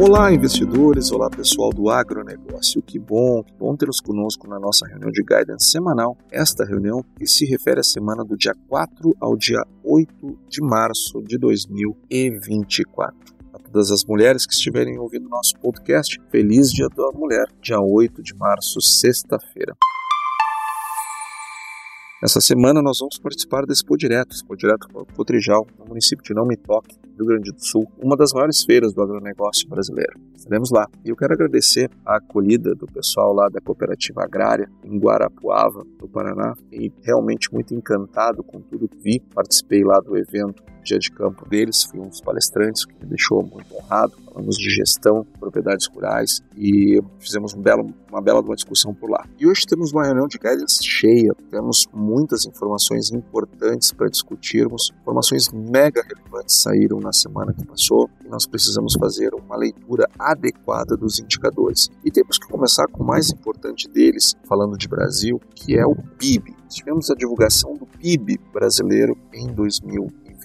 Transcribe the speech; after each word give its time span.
Olá, 0.00 0.32
investidores! 0.32 1.12
Olá, 1.12 1.28
pessoal 1.28 1.68
do 1.68 1.90
agronegócio. 1.90 2.80
Que 2.80 2.98
bom, 2.98 3.44
que 3.44 3.52
bom 3.52 3.76
tê-los 3.76 4.00
conosco 4.00 4.48
na 4.48 4.58
nossa 4.58 4.86
reunião 4.86 5.10
de 5.10 5.22
guidance 5.22 5.70
semanal. 5.70 6.16
Esta 6.32 6.64
reunião 6.64 7.04
que 7.18 7.26
se 7.26 7.44
refere 7.44 7.80
à 7.80 7.82
semana 7.82 8.24
do 8.24 8.34
dia 8.34 8.54
4 8.66 9.14
ao 9.20 9.36
dia 9.36 9.62
8 9.84 10.38
de 10.48 10.62
março 10.62 11.22
de 11.22 11.36
2024. 11.36 13.14
A 13.52 13.58
todas 13.58 13.90
as 13.90 14.02
mulheres 14.02 14.46
que 14.46 14.54
estiverem 14.54 14.98
ouvindo 14.98 15.28
nosso 15.28 15.52
podcast, 15.60 16.18
feliz 16.30 16.70
Dia 16.70 16.88
da 16.88 17.12
Mulher, 17.12 17.44
dia 17.60 17.78
8 17.78 18.22
de 18.22 18.34
março, 18.34 18.80
sexta-feira. 18.80 19.76
Essa 22.22 22.38
semana 22.38 22.82
nós 22.82 22.98
vamos 22.98 23.18
participar 23.18 23.64
Expo 23.70 23.96
Direto, 23.96 24.34
Expo 24.34 24.54
Direto 24.54 24.86
Cotrijal, 25.16 25.66
no 25.78 25.86
município 25.86 26.22
de 26.22 26.34
Não 26.34 26.44
Me 26.44 26.54
Toque, 26.54 26.94
Rio 27.16 27.26
Grande 27.26 27.50
do 27.50 27.64
Sul, 27.64 27.90
uma 27.98 28.14
das 28.14 28.34
maiores 28.34 28.62
feiras 28.62 28.92
do 28.92 29.02
agronegócio 29.02 29.66
brasileiro. 29.66 30.20
Estaremos 30.36 30.70
lá. 30.70 30.86
E 31.02 31.08
eu 31.08 31.16
quero 31.16 31.32
agradecer 31.32 31.90
a 32.04 32.16
acolhida 32.16 32.74
do 32.74 32.84
pessoal 32.84 33.32
lá 33.32 33.48
da 33.48 33.58
Cooperativa 33.58 34.22
Agrária, 34.22 34.68
em 34.84 34.98
Guarapuava, 34.98 35.82
no 35.98 36.06
Paraná, 36.10 36.52
e 36.70 36.92
realmente 37.02 37.50
muito 37.54 37.74
encantado 37.74 38.44
com 38.44 38.60
tudo 38.60 38.86
que 38.86 38.98
vi. 38.98 39.20
Participei 39.34 39.82
lá 39.82 39.98
do 40.00 40.14
evento 40.14 40.62
dia 40.82 40.98
de 40.98 41.10
campo 41.10 41.48
deles, 41.48 41.84
fui 41.84 42.00
um 42.00 42.08
dos 42.08 42.20
palestrantes 42.20 42.84
que 42.84 42.94
me 42.94 43.08
deixou 43.08 43.42
muito 43.42 43.74
honrado. 43.74 44.12
Falamos 44.24 44.56
de 44.56 44.70
gestão, 44.70 45.26
propriedades 45.38 45.88
rurais 45.88 46.40
e 46.56 47.00
fizemos 47.18 47.52
um 47.52 47.60
belo, 47.60 47.92
uma 48.08 48.20
bela 48.20 48.40
uma 48.40 48.54
discussão 48.54 48.94
por 48.94 49.10
lá. 49.10 49.26
E 49.38 49.46
hoje 49.46 49.66
temos 49.66 49.92
uma 49.92 50.04
reunião 50.04 50.26
de 50.26 50.38
guidance 50.38 50.82
cheia, 50.82 51.34
temos 51.50 51.86
muitas 51.92 52.44
informações 52.44 53.10
importantes 53.10 53.92
para 53.92 54.08
discutirmos, 54.08 54.92
informações 55.00 55.50
mega 55.52 56.02
relevantes 56.02 56.62
saíram 56.62 57.00
na 57.00 57.12
semana 57.12 57.52
que 57.52 57.64
passou 57.64 58.08
e 58.24 58.28
nós 58.28 58.46
precisamos 58.46 58.94
fazer 58.94 59.34
uma 59.34 59.56
leitura 59.56 60.08
adequada 60.18 60.96
dos 60.96 61.18
indicadores. 61.18 61.88
E 62.04 62.10
temos 62.10 62.38
que 62.38 62.46
começar 62.46 62.86
com 62.86 63.02
o 63.02 63.06
mais 63.06 63.30
importante 63.30 63.88
deles, 63.88 64.34
falando 64.48 64.76
de 64.76 64.88
Brasil, 64.88 65.40
que 65.54 65.76
é 65.76 65.84
o 65.84 65.96
PIB. 66.18 66.54
Tivemos 66.68 67.10
a 67.10 67.14
divulgação 67.14 67.74
do 67.74 67.86
PIB 67.86 68.38
brasileiro 68.52 69.16
em 69.32 69.52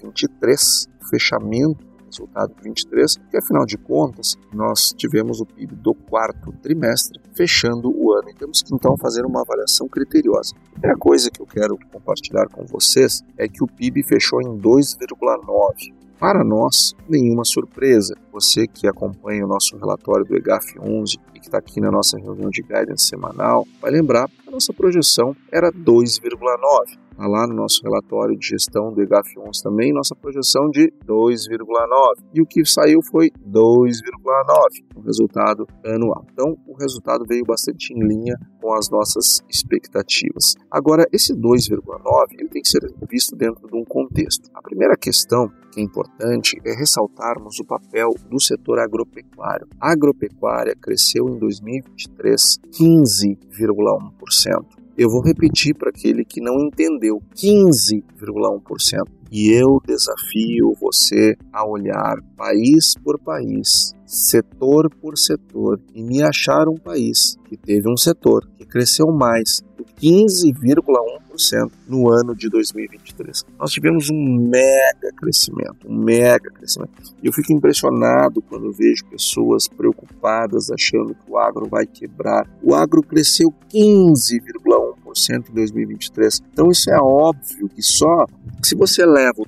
2023, 0.02 0.88
fechamento 1.10 1.86
resultado 2.06 2.54
de 2.54 2.62
23, 2.62 3.16
que 3.30 3.36
afinal 3.36 3.66
de 3.66 3.76
contas 3.76 4.36
nós 4.52 4.92
tivemos 4.96 5.40
o 5.40 5.46
PIB 5.46 5.74
do 5.76 5.94
quarto 5.94 6.52
trimestre 6.62 7.20
fechando 7.34 7.90
o 7.94 8.12
ano 8.12 8.30
e 8.30 8.34
temos 8.34 8.62
que 8.62 8.74
então 8.74 8.96
fazer 8.96 9.24
uma 9.26 9.42
avaliação 9.42 9.88
criteriosa. 9.88 10.54
A 10.54 10.70
primeira 10.72 10.96
coisa 10.96 11.30
que 11.30 11.40
eu 11.40 11.46
quero 11.46 11.76
compartilhar 11.92 12.48
com 12.48 12.64
vocês 12.64 13.22
é 13.36 13.48
que 13.48 13.62
o 13.62 13.66
PIB 13.66 14.02
fechou 14.02 14.40
em 14.40 14.58
2,9, 14.58 15.94
para 16.18 16.42
nós, 16.42 16.94
nenhuma 17.06 17.44
surpresa. 17.44 18.14
Você 18.32 18.66
que 18.66 18.86
acompanha 18.86 19.44
o 19.44 19.48
nosso 19.48 19.76
relatório 19.76 20.24
do 20.24 20.34
EGAF 20.34 20.78
11 20.80 21.18
e 21.34 21.40
que 21.40 21.46
está 21.46 21.58
aqui 21.58 21.78
na 21.78 21.90
nossa 21.90 22.18
reunião 22.18 22.48
de 22.48 22.62
guidance 22.62 23.06
semanal, 23.06 23.66
vai 23.82 23.90
lembrar 23.90 24.26
que 24.26 24.48
a 24.48 24.50
nossa 24.50 24.72
projeção 24.72 25.36
era 25.52 25.70
2,9. 25.70 26.98
Está 27.16 27.26
lá 27.26 27.46
no 27.46 27.54
nosso 27.54 27.80
relatório 27.82 28.38
de 28.38 28.46
gestão 28.46 28.92
do 28.92 29.00
EGAF 29.00 29.38
11 29.38 29.62
também, 29.62 29.90
nossa 29.90 30.14
projeção 30.14 30.68
de 30.68 30.92
2,9. 31.06 32.22
E 32.34 32.42
o 32.42 32.46
que 32.46 32.62
saiu 32.66 33.00
foi 33.10 33.30
2,9, 33.30 34.84
o 34.94 35.00
resultado 35.00 35.66
anual. 35.82 36.26
Então, 36.30 36.58
o 36.66 36.74
resultado 36.74 37.24
veio 37.26 37.42
bastante 37.42 37.94
em 37.94 38.06
linha 38.06 38.34
com 38.60 38.74
as 38.74 38.90
nossas 38.90 39.42
expectativas. 39.48 40.56
Agora, 40.70 41.06
esse 41.10 41.34
2,9 41.34 42.34
ele 42.38 42.50
tem 42.50 42.60
que 42.60 42.68
ser 42.68 42.86
visto 43.08 43.34
dentro 43.34 43.66
de 43.66 43.74
um 43.74 43.84
contexto. 43.84 44.50
A 44.54 44.60
primeira 44.60 44.94
questão 44.94 45.48
que 45.72 45.80
é 45.80 45.82
importante 45.82 46.60
é 46.66 46.74
ressaltarmos 46.74 47.58
o 47.58 47.64
papel 47.64 48.10
do 48.28 48.38
setor 48.38 48.78
agropecuário. 48.78 49.66
A 49.80 49.92
agropecuária 49.92 50.76
cresceu 50.78 51.30
em 51.30 51.38
2023 51.38 52.58
15,1%. 52.78 54.85
Eu 54.98 55.10
vou 55.10 55.22
repetir 55.22 55.74
para 55.74 55.90
aquele 55.90 56.24
que 56.24 56.40
não 56.40 56.54
entendeu: 56.66 57.20
15,1%. 57.34 59.16
E 59.30 59.50
eu 59.50 59.80
desafio 59.84 60.72
você 60.80 61.34
a 61.52 61.68
olhar 61.68 62.14
país 62.36 62.94
por 63.02 63.18
país, 63.18 63.92
setor 64.06 64.88
por 65.00 65.18
setor, 65.18 65.80
e 65.92 66.02
me 66.02 66.22
achar 66.22 66.68
um 66.68 66.76
país 66.76 67.36
que 67.44 67.56
teve 67.56 67.90
um 67.90 67.96
setor 67.96 68.48
que 68.56 68.64
cresceu 68.64 69.06
mais 69.08 69.60
15,1% 70.00 71.70
no 71.88 72.10
ano 72.10 72.34
de 72.34 72.48
2023. 72.48 73.44
Nós 73.58 73.70
tivemos 73.70 74.10
um 74.10 74.36
mega 74.48 75.12
crescimento, 75.16 75.86
um 75.86 75.96
mega 75.96 76.50
crescimento. 76.50 76.92
Eu 77.22 77.32
fico 77.32 77.52
impressionado 77.52 78.42
quando 78.42 78.72
vejo 78.72 79.04
pessoas 79.06 79.68
preocupadas 79.68 80.70
achando 80.70 81.14
que 81.14 81.30
o 81.30 81.38
agro 81.38 81.66
vai 81.68 81.86
quebrar. 81.86 82.48
O 82.62 82.74
agro 82.74 83.02
cresceu 83.02 83.52
15,1% 83.72 85.50
em 85.50 85.54
2023. 85.54 86.42
Então 86.52 86.70
isso 86.70 86.90
é 86.90 86.98
óbvio 86.98 87.68
que 87.68 87.82
só 87.82 88.26
se 88.62 88.74
você 88.74 89.04
leva 89.04 89.42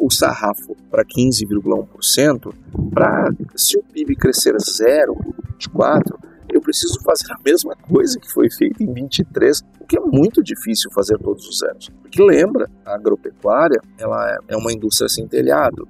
o 0.00 0.10
sarrafo 0.10 0.76
para 0.90 1.04
15,1%, 1.04 2.54
para 2.92 3.28
se 3.56 3.76
o 3.76 3.82
PIB 3.82 4.14
crescer 4.16 4.54
0,24%, 4.54 6.31
eu 6.52 6.60
preciso 6.60 7.00
fazer 7.02 7.32
a 7.32 7.36
mesma 7.44 7.74
coisa 7.74 8.18
que 8.20 8.30
foi 8.30 8.50
feita 8.50 8.82
em 8.82 8.92
23, 8.92 9.62
o 9.80 9.86
que 9.86 9.96
é 9.96 10.00
muito 10.00 10.42
difícil 10.42 10.90
fazer 10.92 11.18
todos 11.18 11.46
os 11.48 11.62
anos. 11.62 11.88
Porque 12.02 12.22
lembra, 12.22 12.70
a 12.84 12.94
agropecuária 12.94 13.80
ela 13.98 14.38
é 14.48 14.56
uma 14.56 14.72
indústria 14.72 15.08
sem 15.08 15.26
telhado, 15.26 15.88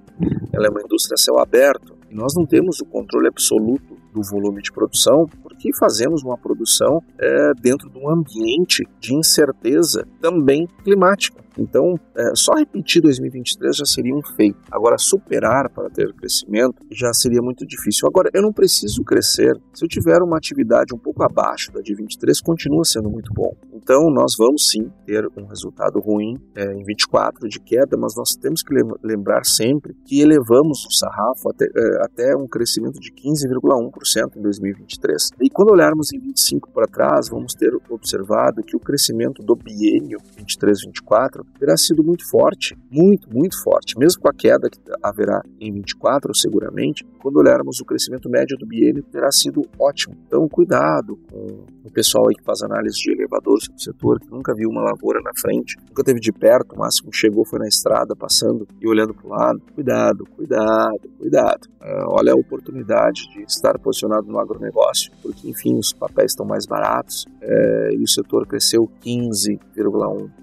ela 0.53 0.67
é 0.67 0.71
uma 0.71 0.83
indústria 0.83 1.15
a 1.15 1.19
céu 1.19 1.39
aberto, 1.39 1.97
nós 2.15 2.35
não 2.37 2.47
temos 2.47 2.81
o 2.81 2.85
controle 2.85 3.29
absoluto 3.29 3.97
do 4.13 4.23
volume 4.23 4.61
de 4.63 4.71
produção, 4.71 5.27
porque 5.43 5.71
fazemos 5.79 6.23
uma 6.23 6.37
produção 6.37 7.03
é, 7.19 7.53
dentro 7.61 7.89
de 7.89 7.99
um 7.99 8.11
ambiente 8.11 8.87
de 9.01 9.15
incerteza 9.15 10.07
também 10.21 10.67
climática. 10.85 11.43
Então, 11.59 11.95
é, 12.17 12.35
só 12.35 12.53
repetir 12.55 13.03
2023 13.03 13.77
já 13.77 13.85
seria 13.85 14.15
um 14.15 14.23
feito. 14.37 14.59
Agora, 14.71 14.97
superar 14.99 15.69
para 15.71 15.91
ter 15.91 16.13
crescimento 16.15 16.77
já 16.91 17.13
seria 17.13 17.43
muito 17.43 17.67
difícil. 17.67 18.09
Agora, 18.09 18.31
eu 18.33 18.43
não 18.43 18.53
preciso 18.53 19.03
crescer. 19.03 19.53
Se 19.75 19.85
eu 19.85 19.89
tiver 19.89 20.23
uma 20.23 20.37
atividade 20.37 20.95
um 20.95 20.99
pouco 20.99 21.23
abaixo 21.23 21.71
da 21.73 21.81
de 21.81 21.95
23, 21.95 22.41
continua 22.41 22.85
sendo 22.85 23.11
muito 23.11 23.33
bom. 23.35 23.55
Então, 23.83 24.09
nós 24.11 24.35
vamos 24.39 24.69
sim 24.71 24.91
ter 25.05 25.27
um 25.37 25.45
resultado 25.45 25.99
ruim 25.99 26.37
é, 26.55 26.73
em 26.73 26.85
24 26.85 27.49
de 27.49 27.59
queda, 27.59 27.97
mas 27.97 28.15
nós 28.17 28.31
temos 28.37 28.63
que 28.63 28.73
lembrar 29.03 29.45
sempre 29.45 29.93
que 30.05 30.21
elevamos 30.21 30.87
o 30.87 30.91
sarrafo 30.93 31.51
até, 31.51 31.65
é, 31.65 32.05
até 32.05 32.37
um 32.37 32.47
crescimento 32.47 33.01
de 33.01 33.11
15,1% 33.11 34.37
em 34.37 34.43
2023. 34.43 35.31
E 35.41 35.51
quando 35.51 35.73
olharmos 35.73 36.13
em 36.13 36.19
25 36.21 36.71
para 36.71 36.87
trás, 36.87 37.29
vamos 37.29 37.55
ter 37.55 37.73
observado 37.91 38.63
que 38.63 38.77
o 38.77 38.81
crescimento 38.81 39.43
do 39.43 39.57
biênio 39.57 40.19
23-24 40.39 41.45
terá 41.59 41.77
sido 41.77 42.05
muito 42.05 42.29
forte, 42.31 42.77
muito, 42.89 43.29
muito 43.35 43.61
forte, 43.65 43.99
mesmo 43.99 44.23
com 44.23 44.29
a 44.29 44.33
queda 44.33 44.71
que 44.71 44.79
haverá 45.03 45.43
em 45.61 45.73
24, 45.73 46.33
seguramente, 46.37 47.05
quando 47.21 47.39
olharmos 47.39 47.81
o 47.81 47.85
crescimento 47.85 48.29
médio 48.29 48.57
do 48.57 48.67
biênio, 48.67 49.03
terá 49.11 49.31
sido 49.33 49.63
ótimo. 49.79 50.17
Então, 50.27 50.49
cuidado 50.49 51.17
com 51.31 51.65
o 51.85 51.91
pessoal 51.93 52.29
aí 52.29 52.35
que 52.35 52.45
faz 52.45 52.63
análise 52.63 52.97
de 52.99 53.13
elevadores 53.13 53.72
do 53.75 53.83
setor, 53.83 54.21
que 54.21 54.31
nunca 54.31 54.55
viu 54.55 54.69
uma 54.69 54.83
lavoura 54.83 55.21
na 55.23 55.33
frente, 55.39 55.77
nunca 55.89 56.05
teve 56.05 56.21
de 56.21 56.33
perto, 56.33 56.75
o 56.75 56.79
máximo 56.79 57.13
chegou 57.13 57.45
foi 57.45 57.59
na 57.59 57.69
estrada, 57.69 58.15
passando 58.15 58.67
e 58.81 58.89
olhando 58.89 59.15
para 59.15 59.27
o 59.27 59.31
lado. 59.31 59.63
Cuidado, 59.75 60.27
cuidado, 60.37 61.11
cuidado. 61.19 61.69
Uh, 61.81 62.07
olha 62.09 62.33
a 62.33 62.37
oportunidade 62.37 63.29
de 63.33 63.43
estar 63.43 63.79
posicionado 63.79 64.27
no 64.27 64.39
agronegócio, 64.39 65.13
porque, 65.23 65.49
enfim, 65.49 65.79
os 65.79 65.93
papéis 65.93 66.33
estão 66.33 66.47
mais 66.47 66.67
baratos 66.67 67.27
é, 67.41 67.95
e 67.95 68.03
o 68.03 68.09
setor 68.09 68.47
cresceu 68.47 68.89
15,1%. 69.05 70.42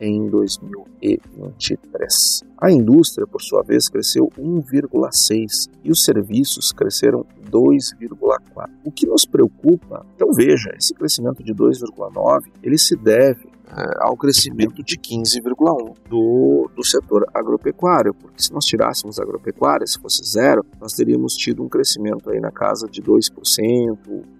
Em 0.00 0.28
2023. 0.28 2.44
A 2.58 2.70
indústria, 2.70 3.26
por 3.26 3.42
sua 3.42 3.62
vez, 3.62 3.88
cresceu 3.88 4.30
1,6 4.38 5.68
e 5.82 5.90
os 5.90 6.04
serviços 6.04 6.70
cresceram 6.72 7.26
2,4. 7.50 8.68
O 8.84 8.90
que 8.90 9.06
nos 9.06 9.24
preocupa, 9.24 10.04
então 10.14 10.30
veja, 10.32 10.70
esse 10.76 10.92
crescimento 10.94 11.42
de 11.42 11.54
2,9, 11.54 12.50
ele 12.62 12.78
se 12.78 12.94
deve 12.96 13.53
é, 13.68 13.84
ao 14.00 14.16
crescimento 14.16 14.82
de 14.82 14.96
15,1% 14.96 15.96
do, 16.08 16.70
do 16.74 16.84
setor 16.84 17.26
agropecuário, 17.32 18.14
porque 18.14 18.42
se 18.42 18.52
nós 18.52 18.64
tirássemos 18.64 19.18
a 19.18 19.22
agropecuária, 19.22 19.86
se 19.86 19.98
fosse 19.98 20.22
zero, 20.24 20.64
nós 20.80 20.92
teríamos 20.92 21.34
tido 21.34 21.62
um 21.62 21.68
crescimento 21.68 22.30
aí 22.30 22.40
na 22.40 22.50
casa 22.50 22.86
de 22.86 23.02
2%, 23.02 23.30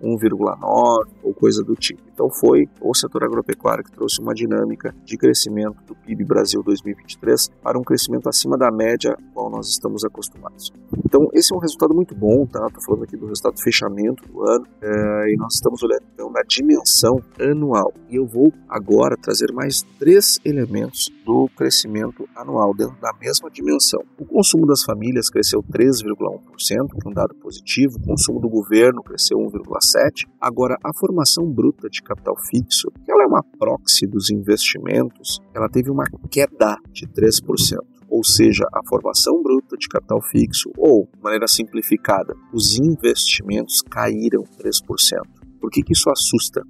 1,9% 0.02 1.06
ou 1.22 1.34
coisa 1.34 1.62
do 1.62 1.74
tipo. 1.74 2.02
Então 2.12 2.30
foi 2.30 2.68
o 2.80 2.94
setor 2.94 3.24
agropecuário 3.24 3.82
que 3.82 3.90
trouxe 3.90 4.20
uma 4.20 4.32
dinâmica 4.32 4.94
de 5.04 5.16
crescimento 5.16 5.82
do 5.84 5.96
PIB 5.96 6.24
Brasil 6.24 6.62
2023 6.62 7.50
para 7.62 7.78
um 7.78 7.82
crescimento 7.82 8.28
acima 8.28 8.56
da 8.56 8.70
média 8.70 9.16
qual 9.32 9.50
nós 9.50 9.68
estamos 9.68 10.04
acostumados. 10.04 10.72
Então 11.04 11.28
esse 11.32 11.52
é 11.52 11.56
um 11.56 11.60
resultado 11.60 11.92
muito 11.92 12.14
bom, 12.14 12.46
tá? 12.46 12.64
Estou 12.66 12.82
falando 12.84 13.02
aqui 13.02 13.16
do 13.16 13.26
resultado 13.26 13.60
fechamento 13.60 14.28
do 14.28 14.48
ano 14.48 14.64
é, 14.80 15.32
e 15.32 15.36
nós 15.36 15.54
estamos 15.54 15.82
olhando 15.82 16.02
então 16.14 16.30
na 16.30 16.42
dimensão 16.42 17.20
anual. 17.40 17.92
E 18.08 18.16
eu 18.16 18.26
vou 18.26 18.52
agora 18.68 19.13
para 19.14 19.16
trazer 19.16 19.52
mais 19.52 19.82
três 19.98 20.38
elementos 20.44 21.08
do 21.24 21.48
crescimento 21.56 22.28
anual 22.34 22.74
dentro 22.74 22.96
da 23.00 23.12
mesma 23.20 23.48
dimensão. 23.50 24.00
O 24.18 24.24
consumo 24.24 24.66
das 24.66 24.82
famílias 24.82 25.30
cresceu 25.30 25.62
3,1%, 25.62 26.88
que 26.90 27.06
é 27.06 27.08
um 27.08 27.12
dado 27.12 27.34
positivo, 27.36 27.96
o 27.98 28.06
consumo 28.06 28.40
do 28.40 28.48
governo 28.48 29.02
cresceu 29.02 29.38
1,7%. 29.38 30.28
Agora, 30.40 30.76
a 30.84 30.90
formação 30.98 31.48
bruta 31.48 31.88
de 31.88 32.02
capital 32.02 32.34
fixo, 32.50 32.90
que 33.04 33.10
ela 33.10 33.22
é 33.22 33.26
uma 33.26 33.44
proxy 33.58 34.06
dos 34.06 34.30
investimentos, 34.30 35.40
ela 35.54 35.68
teve 35.68 35.90
uma 35.90 36.04
queda 36.30 36.76
de 36.92 37.06
3% 37.06 37.78
ou 38.06 38.22
seja, 38.22 38.62
a 38.72 38.80
formação 38.86 39.42
bruta 39.42 39.76
de 39.76 39.88
capital 39.88 40.22
fixo, 40.22 40.70
ou, 40.76 41.08
de 41.12 41.20
maneira 41.20 41.48
simplificada, 41.48 42.32
os 42.52 42.78
investimentos 42.78 43.82
caíram 43.82 44.44
3%. 44.56 45.34
Por 45.60 45.68
que, 45.68 45.82
que 45.82 45.94
isso 45.94 46.08
assusta? 46.10 46.62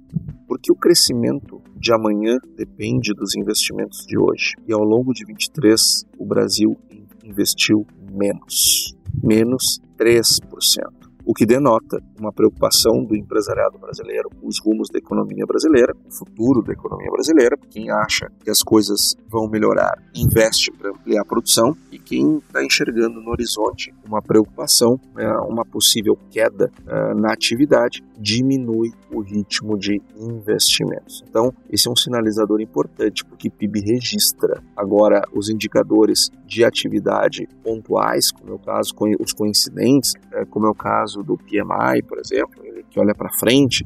Porque 0.47 0.71
o 0.71 0.75
crescimento 0.75 1.61
de 1.75 1.93
amanhã 1.93 2.37
depende 2.55 3.13
dos 3.13 3.35
investimentos 3.35 4.05
de 4.05 4.17
hoje. 4.17 4.53
E 4.67 4.73
ao 4.73 4.83
longo 4.83 5.13
de 5.13 5.25
23, 5.25 6.05
o 6.17 6.25
Brasil 6.25 6.77
investiu 7.23 7.85
menos, 8.11 8.95
menos 9.23 9.79
3% 9.97 11.04
o 11.25 11.33
que 11.33 11.45
denota 11.45 12.01
uma 12.19 12.31
preocupação 12.31 13.03
do 13.03 13.15
empresariado 13.15 13.79
brasileiro 13.79 14.29
com 14.39 14.47
os 14.47 14.59
rumos 14.59 14.89
da 14.89 14.99
economia 14.99 15.45
brasileira, 15.45 15.93
com 15.93 16.07
o 16.07 16.11
futuro 16.11 16.61
da 16.61 16.73
economia 16.73 17.09
brasileira. 17.11 17.57
Quem 17.69 17.89
acha 17.89 18.31
que 18.43 18.49
as 18.49 18.61
coisas 18.61 19.15
vão 19.27 19.49
melhorar, 19.49 20.01
investe 20.15 20.71
para 20.71 20.91
ampliar 20.91 21.21
a 21.21 21.25
produção, 21.25 21.75
e 21.91 21.97
quem 21.97 22.37
está 22.37 22.63
enxergando 22.63 23.19
no 23.19 23.31
horizonte 23.31 23.93
uma 24.05 24.21
preocupação, 24.21 24.99
né, 25.15 25.27
uma 25.39 25.65
possível 25.65 26.17
queda 26.29 26.71
uh, 26.81 27.19
na 27.19 27.33
atividade, 27.33 28.03
diminui 28.17 28.91
o 29.11 29.21
ritmo 29.21 29.77
de 29.77 30.01
investimentos. 30.17 31.23
Então, 31.27 31.53
esse 31.69 31.87
é 31.87 31.91
um 31.91 31.95
sinalizador 31.95 32.61
importante, 32.61 33.25
porque 33.25 33.49
PIB 33.49 33.81
registra. 33.81 34.61
Agora, 34.75 35.23
os 35.33 35.49
indicadores 35.49 36.29
de 36.45 36.63
atividade 36.63 37.47
pontuais, 37.63 38.31
como 38.31 38.51
é 38.51 38.55
o 38.55 38.59
caso, 38.59 38.93
os 39.19 39.33
coincidentes, 39.33 40.13
uh, 40.33 40.45
como 40.49 40.67
é 40.67 40.69
o 40.69 40.75
caso 40.75 41.14
caso 41.15 41.23
do 41.23 41.37
PMI, 41.37 42.03
por 42.07 42.19
exemplo, 42.19 42.61
que 42.89 42.99
olha 42.99 43.13
para 43.15 43.29
frente, 43.31 43.85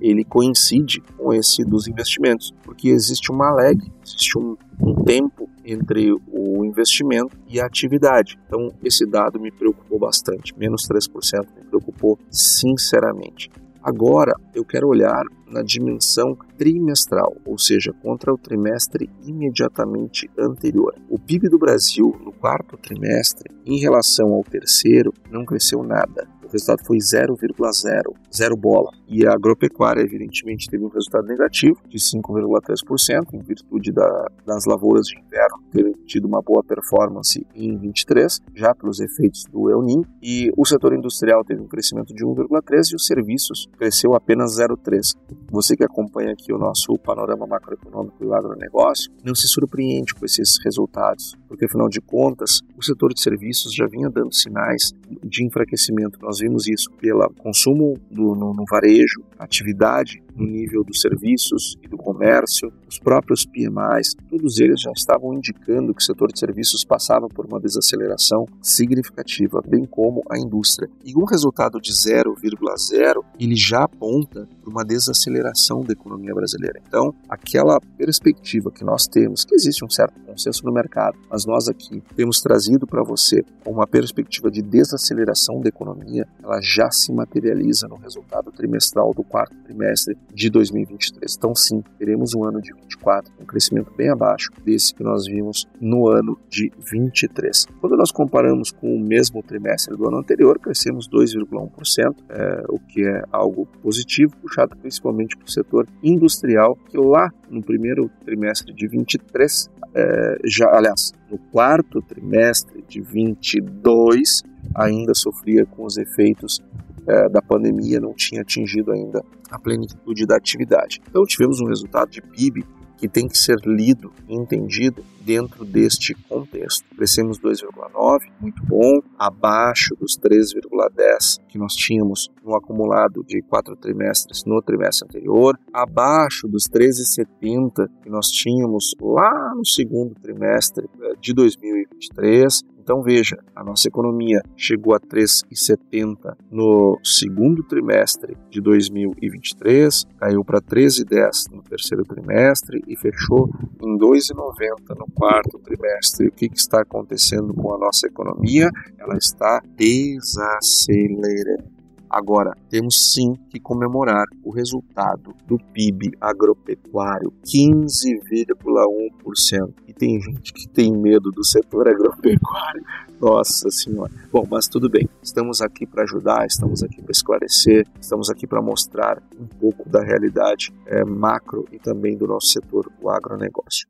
ele 0.00 0.24
coincide 0.24 1.00
com 1.16 1.32
esse 1.32 1.64
dos 1.64 1.88
investimentos, 1.88 2.52
porque 2.62 2.88
existe 2.88 3.30
uma 3.30 3.50
lag, 3.50 3.78
existe 4.04 4.38
um, 4.38 4.56
um 4.80 4.94
tempo 5.04 5.48
entre 5.64 6.12
o 6.12 6.64
investimento 6.64 7.36
e 7.48 7.60
a 7.60 7.66
atividade. 7.66 8.38
Então, 8.46 8.68
esse 8.84 9.06
dado 9.06 9.40
me 9.40 9.50
preocupou 9.50 9.98
bastante, 9.98 10.56
menos 10.56 10.86
3% 10.88 11.46
me 11.56 11.64
preocupou 11.64 12.18
sinceramente. 12.30 13.50
Agora, 13.82 14.32
eu 14.52 14.64
quero 14.64 14.88
olhar 14.88 15.22
na 15.46 15.62
dimensão 15.62 16.36
trimestral, 16.58 17.36
ou 17.44 17.56
seja, 17.56 17.92
contra 18.02 18.34
o 18.34 18.36
trimestre 18.36 19.08
imediatamente 19.24 20.28
anterior. 20.36 20.92
O 21.08 21.18
PIB 21.20 21.48
do 21.48 21.56
Brasil 21.56 22.12
no 22.24 22.32
quarto 22.32 22.76
trimestre, 22.76 23.48
em 23.64 23.78
relação 23.78 24.32
ao 24.32 24.42
terceiro, 24.42 25.12
não 25.30 25.44
cresceu 25.44 25.84
nada 25.84 26.28
o 26.46 26.52
resultado 26.52 26.84
foi 26.86 26.98
0,0, 26.98 28.14
zero 28.34 28.56
bola. 28.56 28.90
E 29.08 29.26
a 29.26 29.32
agropecuária, 29.32 30.00
evidentemente, 30.00 30.68
teve 30.68 30.84
um 30.84 30.88
resultado 30.88 31.26
negativo 31.26 31.78
de 31.88 31.98
5,3%, 31.98 33.34
em 33.34 33.38
virtude 33.40 33.92
da, 33.92 34.26
das 34.44 34.64
lavouras 34.64 35.06
de 35.06 35.18
inverno 35.18 35.56
terem 35.70 35.92
tido 36.06 36.26
uma 36.26 36.40
boa 36.40 36.62
performance 36.62 37.46
em 37.54 37.76
23, 37.76 38.40
já 38.54 38.74
pelos 38.74 39.00
efeitos 39.00 39.44
do 39.50 39.70
El 39.70 39.82
Niño. 39.82 40.06
E 40.22 40.50
o 40.56 40.64
setor 40.64 40.94
industrial 40.94 41.44
teve 41.44 41.60
um 41.60 41.68
crescimento 41.68 42.14
de 42.14 42.24
1,3% 42.24 42.92
e 42.92 42.96
os 42.96 43.06
serviços 43.06 43.68
cresceu 43.76 44.14
apenas 44.14 44.58
0,3%. 44.58 45.14
Você 45.50 45.76
que 45.76 45.84
acompanha 45.84 46.32
aqui 46.32 46.52
o 46.52 46.58
nosso 46.58 46.96
panorama 46.98 47.46
macroeconômico 47.46 48.22
e 48.22 48.26
o 48.26 48.34
agronegócio, 48.34 49.10
não 49.24 49.34
se 49.34 49.48
surpreende 49.48 50.14
com 50.14 50.24
esses 50.24 50.58
resultados, 50.64 51.36
porque 51.48 51.66
afinal 51.66 51.88
de 51.88 52.00
contas, 52.00 52.60
o 52.76 52.82
setor 52.82 53.12
de 53.12 53.20
serviços 53.20 53.72
já 53.72 53.86
vinha 53.86 54.10
dando 54.10 54.34
sinais 54.34 54.92
de 55.22 55.44
enfraquecimento. 55.44 56.18
Nós 56.20 56.35
vimos 56.40 56.66
isso 56.66 56.90
pelo 56.92 57.28
consumo 57.38 57.94
do, 58.10 58.34
no, 58.34 58.52
no 58.52 58.64
varejo, 58.70 59.22
atividade 59.38 60.22
no 60.36 60.46
nível 60.46 60.84
dos 60.84 61.00
serviços 61.00 61.76
e 61.82 61.88
do 61.88 61.96
comércio, 61.96 62.72
os 62.88 62.98
próprios 62.98 63.44
PMIs, 63.44 64.14
todos 64.28 64.58
eles 64.58 64.80
já 64.80 64.92
estavam 64.94 65.34
indicando 65.34 65.94
que 65.94 66.02
o 66.02 66.04
setor 66.04 66.32
de 66.32 66.38
serviços 66.38 66.84
passava 66.84 67.28
por 67.28 67.46
uma 67.46 67.60
desaceleração 67.60 68.46
significativa, 68.62 69.62
bem 69.66 69.84
como 69.84 70.22
a 70.30 70.38
indústria. 70.38 70.88
E 71.04 71.16
um 71.16 71.24
resultado 71.24 71.80
de 71.80 71.92
0,0 71.92 73.24
ele 73.38 73.56
já 73.56 73.84
aponta 73.84 74.46
para 74.60 74.70
uma 74.70 74.84
desaceleração 74.84 75.80
da 75.80 75.92
economia 75.92 76.34
brasileira. 76.34 76.80
Então, 76.86 77.14
aquela 77.28 77.80
perspectiva 77.96 78.70
que 78.70 78.84
nós 78.84 79.06
temos, 79.06 79.44
que 79.44 79.54
existe 79.54 79.84
um 79.84 79.90
certo 79.90 80.20
consenso 80.20 80.64
no 80.64 80.72
mercado, 80.72 81.16
mas 81.30 81.46
nós 81.46 81.68
aqui 81.68 82.02
temos 82.14 82.40
trazido 82.40 82.86
para 82.86 83.02
você 83.02 83.42
uma 83.64 83.86
perspectiva 83.86 84.50
de 84.50 84.62
desaceleração 84.62 85.60
da 85.60 85.68
economia, 85.68 86.26
ela 86.42 86.60
já 86.60 86.90
se 86.90 87.12
materializa 87.12 87.88
no 87.88 87.96
resultado 87.96 88.52
trimestral 88.52 89.12
do 89.14 89.22
quarto 89.22 89.56
trimestre 89.64 90.16
de 90.32 90.50
2023. 90.50 91.34
Então, 91.36 91.54
sim, 91.54 91.82
teremos 91.98 92.34
um 92.34 92.44
ano 92.44 92.60
de 92.60 92.72
24 92.72 93.32
com 93.32 93.42
um 93.42 93.46
crescimento 93.46 93.92
bem 93.96 94.10
abaixo 94.10 94.50
desse 94.64 94.94
que 94.94 95.02
nós 95.02 95.26
vimos 95.26 95.66
no 95.80 96.08
ano 96.08 96.38
de 96.48 96.70
23. 96.90 97.66
Quando 97.80 97.96
nós 97.96 98.10
comparamos 98.10 98.70
com 98.70 98.94
o 98.94 99.00
mesmo 99.00 99.42
trimestre 99.42 99.96
do 99.96 100.06
ano 100.06 100.18
anterior, 100.18 100.58
crescemos 100.58 101.08
2,1%, 101.08 102.14
é, 102.28 102.64
o 102.68 102.78
que 102.78 103.06
é 103.06 103.22
algo 103.32 103.66
positivo, 103.82 104.36
puxado 104.36 104.76
principalmente 104.76 105.36
para 105.36 105.46
o 105.46 105.50
setor 105.50 105.86
industrial, 106.02 106.76
que 106.90 106.98
lá 106.98 107.30
no 107.48 107.62
primeiro 107.62 108.10
trimestre 108.24 108.74
de 108.74 108.86
23, 108.86 109.70
é, 109.94 110.38
já, 110.44 110.68
aliás, 110.70 111.12
no 111.30 111.38
quarto 111.38 112.02
trimestre 112.02 112.84
de 112.86 113.00
22, 113.00 114.42
ainda 114.74 115.14
sofria 115.14 115.64
com 115.64 115.84
os 115.84 115.96
efeitos 115.96 116.60
é, 117.06 117.28
da 117.28 117.40
pandemia, 117.40 118.00
não 118.00 118.12
tinha 118.14 118.42
atingido 118.42 118.92
ainda 118.92 119.22
a 119.50 119.58
plenitude 119.58 120.26
da 120.26 120.36
atividade. 120.36 121.00
Então 121.08 121.24
tivemos 121.24 121.60
um 121.60 121.66
resultado 121.66 122.10
de 122.10 122.20
PIB 122.20 122.64
que 122.96 123.08
tem 123.08 123.28
que 123.28 123.36
ser 123.36 123.56
lido 123.64 124.10
e 124.28 124.34
entendido 124.34 125.04
dentro 125.20 125.64
deste 125.64 126.14
contexto. 126.28 126.84
Crescemos 126.96 127.38
2,9, 127.38 128.20
muito 128.40 128.62
bom, 128.64 129.00
abaixo 129.18 129.94
dos 129.96 130.16
3,10 130.18 131.40
que 131.48 131.58
nós 131.58 131.74
tínhamos 131.74 132.28
no 132.42 132.56
acumulado 132.56 133.22
de 133.24 133.42
quatro 133.42 133.76
trimestres 133.76 134.44
no 134.46 134.62
trimestre 134.62 135.06
anterior, 135.06 135.58
abaixo 135.72 136.46
dos 136.48 136.64
13,70 136.64 137.88
que 138.02 138.08
nós 138.08 138.28
tínhamos 138.28 138.94
lá 139.00 139.52
no 139.54 139.66
segundo 139.66 140.14
trimestre 140.14 140.86
eh, 141.02 141.12
de 141.20 141.34
2023 141.34 142.75
então 142.86 143.02
veja, 143.02 143.36
a 143.52 143.64
nossa 143.64 143.88
economia 143.88 144.40
chegou 144.56 144.94
a 144.94 145.00
3,70 145.00 146.36
no 146.48 146.96
segundo 147.02 147.64
trimestre 147.64 148.36
de 148.48 148.60
2023, 148.60 150.04
caiu 150.16 150.44
para 150.44 150.60
13,10 150.60 151.50
no 151.50 151.64
terceiro 151.64 152.04
trimestre 152.04 152.80
e 152.86 152.96
fechou 152.96 153.50
em 153.82 153.98
2,90 153.98 154.96
no 154.96 155.06
quarto 155.12 155.58
trimestre. 155.58 156.28
O 156.28 156.32
que, 156.32 156.48
que 156.48 156.60
está 156.60 156.82
acontecendo 156.82 157.52
com 157.52 157.74
a 157.74 157.78
nossa 157.78 158.06
economia? 158.06 158.70
Ela 158.96 159.16
está 159.16 159.60
desacelerando 159.76 161.75
Agora, 162.08 162.56
temos 162.68 163.12
sim 163.12 163.34
que 163.50 163.60
comemorar 163.60 164.24
o 164.44 164.50
resultado 164.50 165.34
do 165.46 165.58
PIB 165.72 166.12
agropecuário, 166.20 167.32
15,1%. 167.44 169.74
E 169.86 169.92
tem 169.92 170.20
gente 170.20 170.52
que 170.52 170.68
tem 170.68 170.92
medo 170.92 171.30
do 171.30 171.44
setor 171.44 171.88
agropecuário. 171.88 172.84
Nossa 173.20 173.70
Senhora. 173.70 174.12
Bom, 174.30 174.46
mas 174.50 174.68
tudo 174.68 174.88
bem. 174.88 175.08
Estamos 175.22 175.60
aqui 175.60 175.86
para 175.86 176.04
ajudar, 176.04 176.46
estamos 176.46 176.82
aqui 176.82 177.02
para 177.02 177.12
esclarecer, 177.12 177.86
estamos 178.00 178.30
aqui 178.30 178.46
para 178.46 178.62
mostrar 178.62 179.22
um 179.38 179.46
pouco 179.46 179.86
da 179.88 180.02
realidade 180.02 180.72
é, 180.86 181.04
macro 181.04 181.66
e 181.72 181.78
também 181.78 182.16
do 182.16 182.26
nosso 182.26 182.48
setor, 182.48 182.90
o 183.00 183.10
agronegócio. 183.10 183.86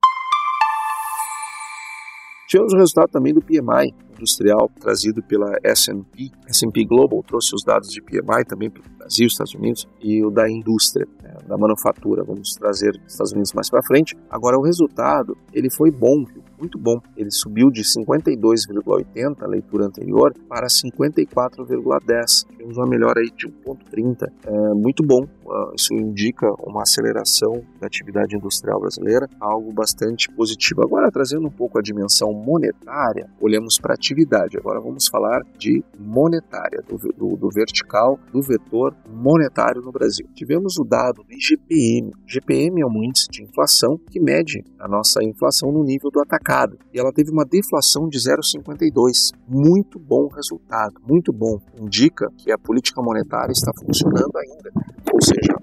Tivemos 2.48 2.72
o 2.72 2.76
resultado 2.76 3.10
também 3.10 3.34
do 3.34 3.42
PMI 3.42 3.92
industrial 4.16 4.70
trazido 4.80 5.22
pela 5.22 5.56
S&P. 5.62 6.30
S&P 6.48 6.84
Global 6.84 7.22
trouxe 7.22 7.54
os 7.54 7.62
dados 7.64 7.90
de 7.90 8.00
PMI 8.02 8.44
também 8.46 8.70
para 8.70 8.80
o 8.80 8.98
Brasil, 8.98 9.26
Estados 9.26 9.54
Unidos 9.54 9.88
e 10.00 10.24
o 10.24 10.30
da 10.30 10.50
indústria, 10.50 11.06
né, 11.22 11.34
da 11.46 11.56
manufatura. 11.56 12.24
Vamos 12.24 12.54
trazer 12.54 13.00
Estados 13.06 13.32
Unidos 13.32 13.52
mais 13.52 13.70
para 13.70 13.82
frente. 13.82 14.16
Agora 14.30 14.58
o 14.58 14.62
resultado 14.62 15.36
ele 15.52 15.70
foi 15.70 15.90
bom, 15.90 16.24
muito 16.58 16.78
bom. 16.78 17.00
Ele 17.16 17.30
subiu 17.30 17.70
de 17.70 17.82
52,80 17.82 19.42
a 19.42 19.46
leitura 19.46 19.86
anterior 19.86 20.32
para 20.48 20.66
54,10. 20.66 22.46
Temos 22.56 22.76
uma 22.76 22.86
melhora 22.86 23.20
aí 23.20 23.30
de 23.36 23.46
1,30. 23.46 24.26
É 24.44 24.74
muito 24.74 25.04
bom. 25.04 25.26
Ah, 25.48 25.72
isso 25.76 25.94
indica 25.94 26.46
uma 26.64 26.82
aceleração 26.82 27.62
da 27.80 27.86
atividade 27.86 28.36
industrial 28.36 28.80
brasileira, 28.80 29.28
algo 29.40 29.72
bastante 29.72 30.28
positivo. 30.32 30.82
Agora, 30.82 31.10
trazendo 31.10 31.46
um 31.46 31.50
pouco 31.50 31.78
a 31.78 31.82
dimensão 31.82 32.32
monetária, 32.32 33.30
olhamos 33.40 33.78
para 33.78 33.94
atividade. 34.06 34.56
Agora 34.58 34.80
vamos 34.80 35.08
falar 35.08 35.40
de 35.58 35.82
monetária, 35.98 36.82
do, 36.88 36.96
do, 36.96 37.36
do 37.36 37.48
vertical, 37.50 38.18
do 38.32 38.40
vetor 38.40 38.94
monetário 39.08 39.82
no 39.82 39.90
Brasil. 39.90 40.26
Tivemos 40.34 40.78
o 40.78 40.84
dado 40.84 41.22
do 41.24 41.32
IGPM. 41.32 42.12
IGPM 42.26 42.82
é 42.82 42.86
um 42.86 43.04
índice 43.04 43.26
de 43.30 43.42
inflação 43.42 43.98
que 44.10 44.20
mede 44.20 44.62
a 44.78 44.88
nossa 44.88 45.22
inflação 45.22 45.72
no 45.72 45.82
nível 45.82 46.10
do 46.10 46.20
atacado 46.20 46.78
e 46.92 46.98
ela 46.98 47.12
teve 47.12 47.30
uma 47.30 47.44
deflação 47.44 48.08
de 48.08 48.18
0,52. 48.18 49.32
Muito 49.48 49.98
bom 49.98 50.28
resultado, 50.28 50.94
muito 51.06 51.32
bom. 51.32 51.58
Indica 51.78 52.28
que 52.38 52.52
a 52.52 52.58
política 52.58 53.02
monetária 53.02 53.52
está 53.52 53.72
funcionando 53.84 54.36
ainda. 54.36 54.70
Ou 55.12 55.22
seja, 55.22 55.54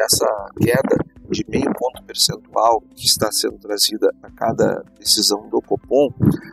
essa 0.00 0.26
queda 0.60 1.09
de 1.30 1.44
meio 1.48 1.72
ponto 1.78 2.02
percentual 2.04 2.82
que 2.94 3.06
está 3.06 3.30
sendo 3.30 3.58
trazida 3.58 4.10
a 4.22 4.30
cada 4.30 4.84
decisão 4.98 5.48
do 5.48 5.60
Copom 5.60 6.08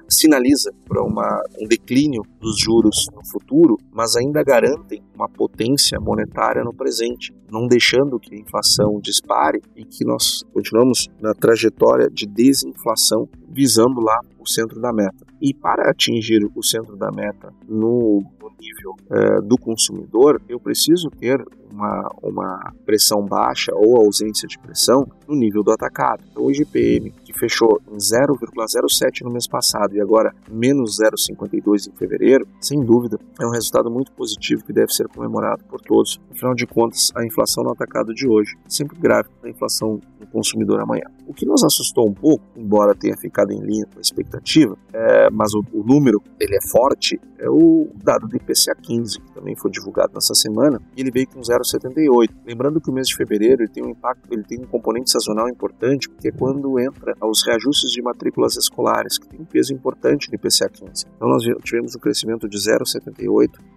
sinaliza 0.07 0.72
para 0.88 1.03
um 1.03 1.67
declínio 1.67 2.22
dos 2.39 2.60
juros 2.60 3.07
no 3.13 3.25
futuro, 3.25 3.77
mas 3.91 4.15
ainda 4.15 4.43
garantem 4.43 5.01
uma 5.13 5.27
potência 5.27 6.00
monetária 6.00 6.63
no 6.63 6.74
presente, 6.74 7.34
não 7.51 7.67
deixando 7.67 8.19
que 8.19 8.36
a 8.36 8.39
inflação 8.39 9.00
dispare 9.01 9.62
e 9.75 9.84
que 9.84 10.05
nós 10.05 10.43
continuamos 10.53 11.07
na 11.19 11.34
trajetória 11.34 12.10
de 12.10 12.25
desinflação 12.25 13.27
visando 13.50 14.00
lá 14.01 14.19
o 14.39 14.48
centro 14.48 14.79
da 14.79 14.93
meta. 14.93 15.25
E 15.41 15.53
para 15.53 15.89
atingir 15.89 16.39
o 16.55 16.63
centro 16.63 16.96
da 16.96 17.12
meta 17.12 17.53
no 17.67 18.24
nível 18.60 18.96
é, 19.10 19.42
do 19.42 19.58
consumidor, 19.58 20.42
eu 20.48 20.60
preciso 20.60 21.10
ter 21.10 21.44
uma, 21.72 22.10
uma 22.24 22.74
pressão 22.86 23.24
baixa 23.26 23.72
ou 23.76 23.98
ausência 23.98 24.48
de 24.48 24.58
pressão 24.58 25.08
no 25.28 25.36
nível 25.36 25.64
do 25.64 25.72
atacado. 25.72 26.24
Então, 26.32 26.44
o 26.44 26.52
IGPM, 26.52 27.12
que 27.24 27.34
fechou 27.34 27.80
em 27.92 27.98
0,07 27.98 29.22
no 29.24 29.32
mês 29.32 29.48
passado 29.48 29.96
e 29.96 30.02
agora 30.02 30.34
menos 30.50 30.98
0,52 31.00 31.88
em 31.88 31.96
fevereiro, 31.96 32.48
sem 32.60 32.84
dúvida, 32.84 33.20
é 33.40 33.46
um 33.46 33.52
resultado 33.52 33.92
muito 33.92 34.12
positivo 34.14 34.64
que 34.64 34.74
deve 34.74 34.92
ser 34.92 35.08
comemorado 35.08 35.64
por 35.66 35.82
todos. 35.82 36.20
Afinal 36.32 36.56
de 36.56 36.66
contas, 36.66 37.12
a 37.16 37.26
inflação 37.26 37.64
no 37.64 37.72
atacado 37.72 38.14
de 38.14 38.28
hoje 38.28 38.56
é 38.66 38.70
sempre 38.70 38.98
grave 39.00 39.30
a 39.44 39.50
inflação 39.50 40.00
do 40.20 40.28
consumidor 40.28 40.82
amanhã. 40.82 41.06
O 41.28 41.34
que 41.34 41.46
nos 41.46 41.64
assustou 41.64 42.08
um 42.08 42.14
pouco, 42.14 42.44
embora 42.56 42.96
tenha 42.96 43.16
ficado 43.18 43.52
em 43.52 43.60
linha 43.60 43.86
com 43.86 44.00
a 44.00 44.02
expectativa, 44.02 44.78
é, 44.94 45.30
mas 45.30 45.54
o, 45.54 45.64
o 45.74 45.84
número 45.84 46.22
ele 46.40 46.56
é 46.56 46.70
forte, 46.70 47.20
é 47.38 47.50
o 47.50 47.90
dado 48.04 48.28
do 48.28 48.36
IPCA 48.48 48.75
15, 48.82 49.20
que 49.20 49.32
também 49.34 49.56
foi 49.56 49.70
divulgado 49.72 50.13
nessa 50.13 50.34
semana, 50.34 50.82
e 50.96 51.01
ele 51.01 51.12
veio 51.12 51.27
com 51.27 51.42
0,78. 51.42 52.30
Lembrando 52.46 52.80
que 52.80 52.89
o 52.89 52.94
mês 52.94 53.08
de 53.08 53.16
fevereiro 53.16 53.63
ele 53.63 53.70
tem 53.70 53.84
um 53.84 53.89
impacto, 53.89 54.32
ele 54.32 54.44
tem 54.44 54.60
um 54.60 54.66
componente 54.66 55.12
sazonal 55.12 55.50
importante, 55.50 56.10
porque 56.10 56.30
é 56.30 56.32
quando 56.32 56.80
entra 56.80 57.13
os 57.22 57.46
reajustes 57.46 57.92
de 57.92 58.01
matrículas 58.01 58.56
escolares, 58.56 59.18
que 59.18 59.27
tem 59.27 59.39
um 59.39 59.46
peso 59.46 59.74
importante 59.74 60.30
no 60.30 60.36
IPCA 60.36 60.70
15. 60.70 61.06
Então 61.16 61.27
nós 61.27 61.44
tivemos 61.63 61.96
um 61.96 62.00
crescimento 62.00 62.48
de 62.48 62.58
0,78 62.58 63.50
uh, 63.50 63.76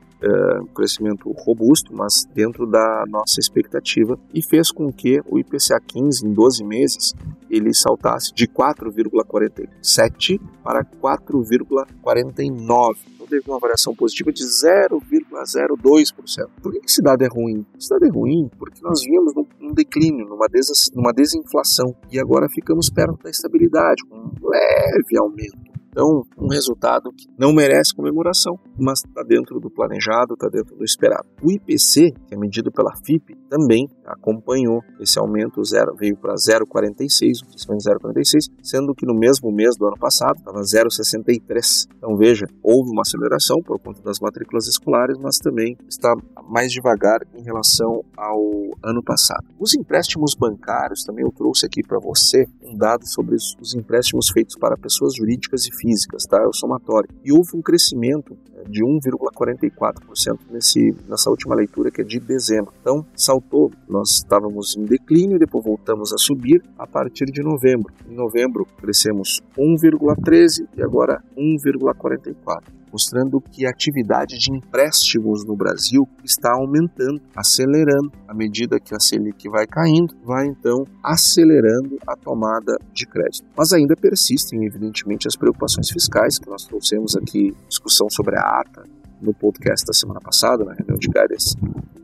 um 0.62 0.66
crescimento 0.66 1.32
robusto, 1.32 1.94
mas 1.94 2.24
dentro 2.34 2.66
da 2.66 3.04
nossa 3.08 3.40
expectativa, 3.40 4.18
e 4.34 4.42
fez 4.42 4.70
com 4.70 4.92
que 4.92 5.20
o 5.26 5.38
IPCA 5.38 5.80
15 5.80 6.26
em 6.26 6.32
12 6.32 6.64
meses 6.64 7.14
ele 7.48 7.72
saltasse 7.74 8.34
de 8.34 8.46
4,47 8.46 10.38
para 10.62 10.84
4,49 10.84 13.10
então, 13.20 13.26
teve 13.26 13.50
uma 13.50 13.58
variação 13.58 13.94
positiva 13.94 14.32
de 14.32 14.42
0,02%. 14.44 16.48
Por 16.62 16.72
que 16.72 16.80
esse 16.86 17.02
dado 17.02 17.22
é 17.22 17.28
ruim? 17.28 17.66
Esse 17.78 17.90
dado 17.90 18.06
é 18.06 18.08
ruim 18.08 18.48
porque 18.58 18.80
nós 18.82 19.02
vimos 19.02 19.34
um 19.36 19.74
declínio, 19.74 20.26
numa, 20.26 20.46
des 20.48 20.90
numa 20.94 21.12
desinflação, 21.12 21.94
e 22.10 22.18
agora 22.18 22.48
ficamos 22.48 22.88
perto 22.88 23.22
da 23.22 23.28
estabilidade, 23.30 24.02
com 24.08 24.16
um 24.16 24.32
leve 24.42 25.18
aumento. 25.18 25.59
Então, 26.00 26.24
um 26.38 26.48
resultado 26.48 27.12
que 27.12 27.26
não 27.38 27.52
merece 27.52 27.94
comemoração, 27.94 28.58
mas 28.78 29.04
está 29.04 29.22
dentro 29.22 29.60
do 29.60 29.70
planejado, 29.70 30.32
está 30.32 30.48
dentro 30.48 30.74
do 30.74 30.82
esperado. 30.82 31.28
O 31.42 31.52
IPC, 31.52 32.12
que 32.26 32.34
é 32.34 32.38
medido 32.38 32.72
pela 32.72 32.96
FIP, 33.04 33.36
também 33.50 33.90
acompanhou 34.06 34.80
esse 35.00 35.18
aumento, 35.18 35.62
zero, 35.64 35.94
veio 35.96 36.16
para 36.16 36.34
0,46, 36.34 37.42
o 37.42 37.46
crescimento 37.46 37.82
0,46, 37.82 38.50
sendo 38.62 38.94
que 38.94 39.04
no 39.04 39.14
mesmo 39.14 39.50
mês 39.50 39.76
do 39.76 39.86
ano 39.86 39.98
passado 39.98 40.38
estava 40.38 40.60
0,63. 40.60 41.88
Então, 41.98 42.16
veja, 42.16 42.46
houve 42.62 42.90
uma 42.90 43.02
aceleração 43.02 43.56
por 43.62 43.78
conta 43.80 44.00
das 44.02 44.20
matrículas 44.20 44.68
escolares, 44.68 45.18
mas 45.18 45.38
também 45.38 45.76
está 45.88 46.14
mais 46.48 46.72
devagar 46.72 47.20
em 47.34 47.42
relação 47.42 48.04
ao 48.16 48.40
ano 48.82 49.02
passado. 49.02 49.44
Os 49.58 49.74
empréstimos 49.74 50.34
bancários, 50.34 51.02
também 51.02 51.24
eu 51.24 51.32
trouxe 51.32 51.66
aqui 51.66 51.82
para 51.82 51.98
você 51.98 52.46
um 52.62 52.76
dado 52.76 53.06
sobre 53.06 53.34
os 53.34 53.74
empréstimos 53.74 54.30
feitos 54.30 54.56
para 54.56 54.76
pessoas 54.76 55.14
jurídicas 55.16 55.66
e 55.66 55.72
físicas, 55.72 56.24
tá? 56.24 56.38
É 56.40 56.46
o 56.46 56.52
somatório. 56.52 57.08
E 57.24 57.32
houve 57.32 57.56
um 57.56 57.62
crescimento 57.62 58.36
é, 58.54 58.68
de 58.68 58.84
1,44% 58.84 60.38
nesse, 60.50 60.94
nessa 61.08 61.30
última 61.30 61.54
leitura, 61.54 61.90
que 61.90 62.00
é 62.00 62.04
de 62.04 62.20
dezembro. 62.20 62.72
Então, 62.80 63.04
saltou, 63.40 63.70
nós 63.88 64.10
estávamos 64.10 64.76
em 64.76 64.84
declínio, 64.84 65.38
depois 65.38 65.64
voltamos 65.64 66.12
a 66.12 66.18
subir 66.18 66.62
a 66.78 66.86
partir 66.86 67.24
de 67.26 67.42
novembro. 67.42 67.92
Em 68.08 68.14
novembro, 68.14 68.66
crescemos 68.80 69.40
1,13% 69.56 70.68
e 70.76 70.82
agora 70.82 71.22
1,44% 71.36 72.80
mostrando 72.92 73.40
que 73.40 73.64
a 73.64 73.70
atividade 73.70 74.36
de 74.36 74.50
empréstimos 74.52 75.44
no 75.44 75.54
Brasil 75.54 76.08
está 76.24 76.52
aumentando, 76.54 77.22
acelerando. 77.36 78.10
À 78.26 78.34
medida 78.34 78.80
que 78.80 78.92
a 78.92 78.98
Selic 78.98 79.48
vai 79.48 79.64
caindo, 79.64 80.12
vai 80.24 80.46
então 80.46 80.82
acelerando 81.00 81.96
a 82.04 82.16
tomada 82.16 82.76
de 82.92 83.06
crédito. 83.06 83.46
Mas 83.56 83.72
ainda 83.72 83.94
persistem, 83.94 84.64
evidentemente, 84.64 85.28
as 85.28 85.36
preocupações 85.36 85.88
fiscais 85.88 86.36
que 86.36 86.50
nós 86.50 86.64
trouxemos 86.64 87.14
aqui, 87.14 87.54
discussão 87.68 88.08
sobre 88.10 88.36
a 88.36 88.42
ata 88.60 88.82
no 89.22 89.32
podcast 89.32 89.86
da 89.86 89.92
semana 89.92 90.20
passada, 90.20 90.64
na 90.64 90.72
reunião 90.72 90.98
de 90.98 91.06
guidance 91.06 91.54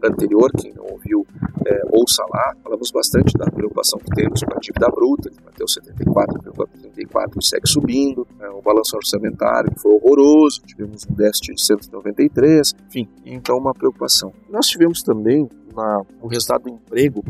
anterior, 0.05 0.51
quem 0.53 0.73
não 0.75 0.85
ouviu, 0.85 1.27
é, 1.67 1.83
ouça 1.91 2.23
lá. 2.31 2.55
Falamos 2.63 2.91
bastante 2.91 3.37
da 3.37 3.47
preocupação 3.47 3.99
que 3.99 4.11
temos 4.15 4.41
com 4.43 4.55
a 4.55 4.59
dívida 4.59 4.89
bruta, 4.89 5.31
que 5.31 5.43
bateu 5.43 5.67
74,34 5.67 7.33
e 7.41 7.45
segue 7.45 7.69
subindo, 7.69 8.27
é, 8.41 8.49
o 8.49 8.63
balanço 8.63 8.97
orçamentário 8.97 9.71
que 9.73 9.81
foi 9.81 9.93
horroroso, 9.93 10.63
tivemos 10.67 11.07
um 11.11 11.15
déficit 11.15 11.55
de 11.55 11.65
193, 11.65 12.75
enfim, 12.89 13.09
então 13.25 13.57
uma 13.57 13.73
preocupação. 13.73 14.33
Nós 14.49 14.67
tivemos 14.67 15.03
também 15.03 15.49
na, 15.75 16.03
o 16.21 16.27
resultado 16.27 16.65
do 16.65 16.71
emprego, 16.71 17.23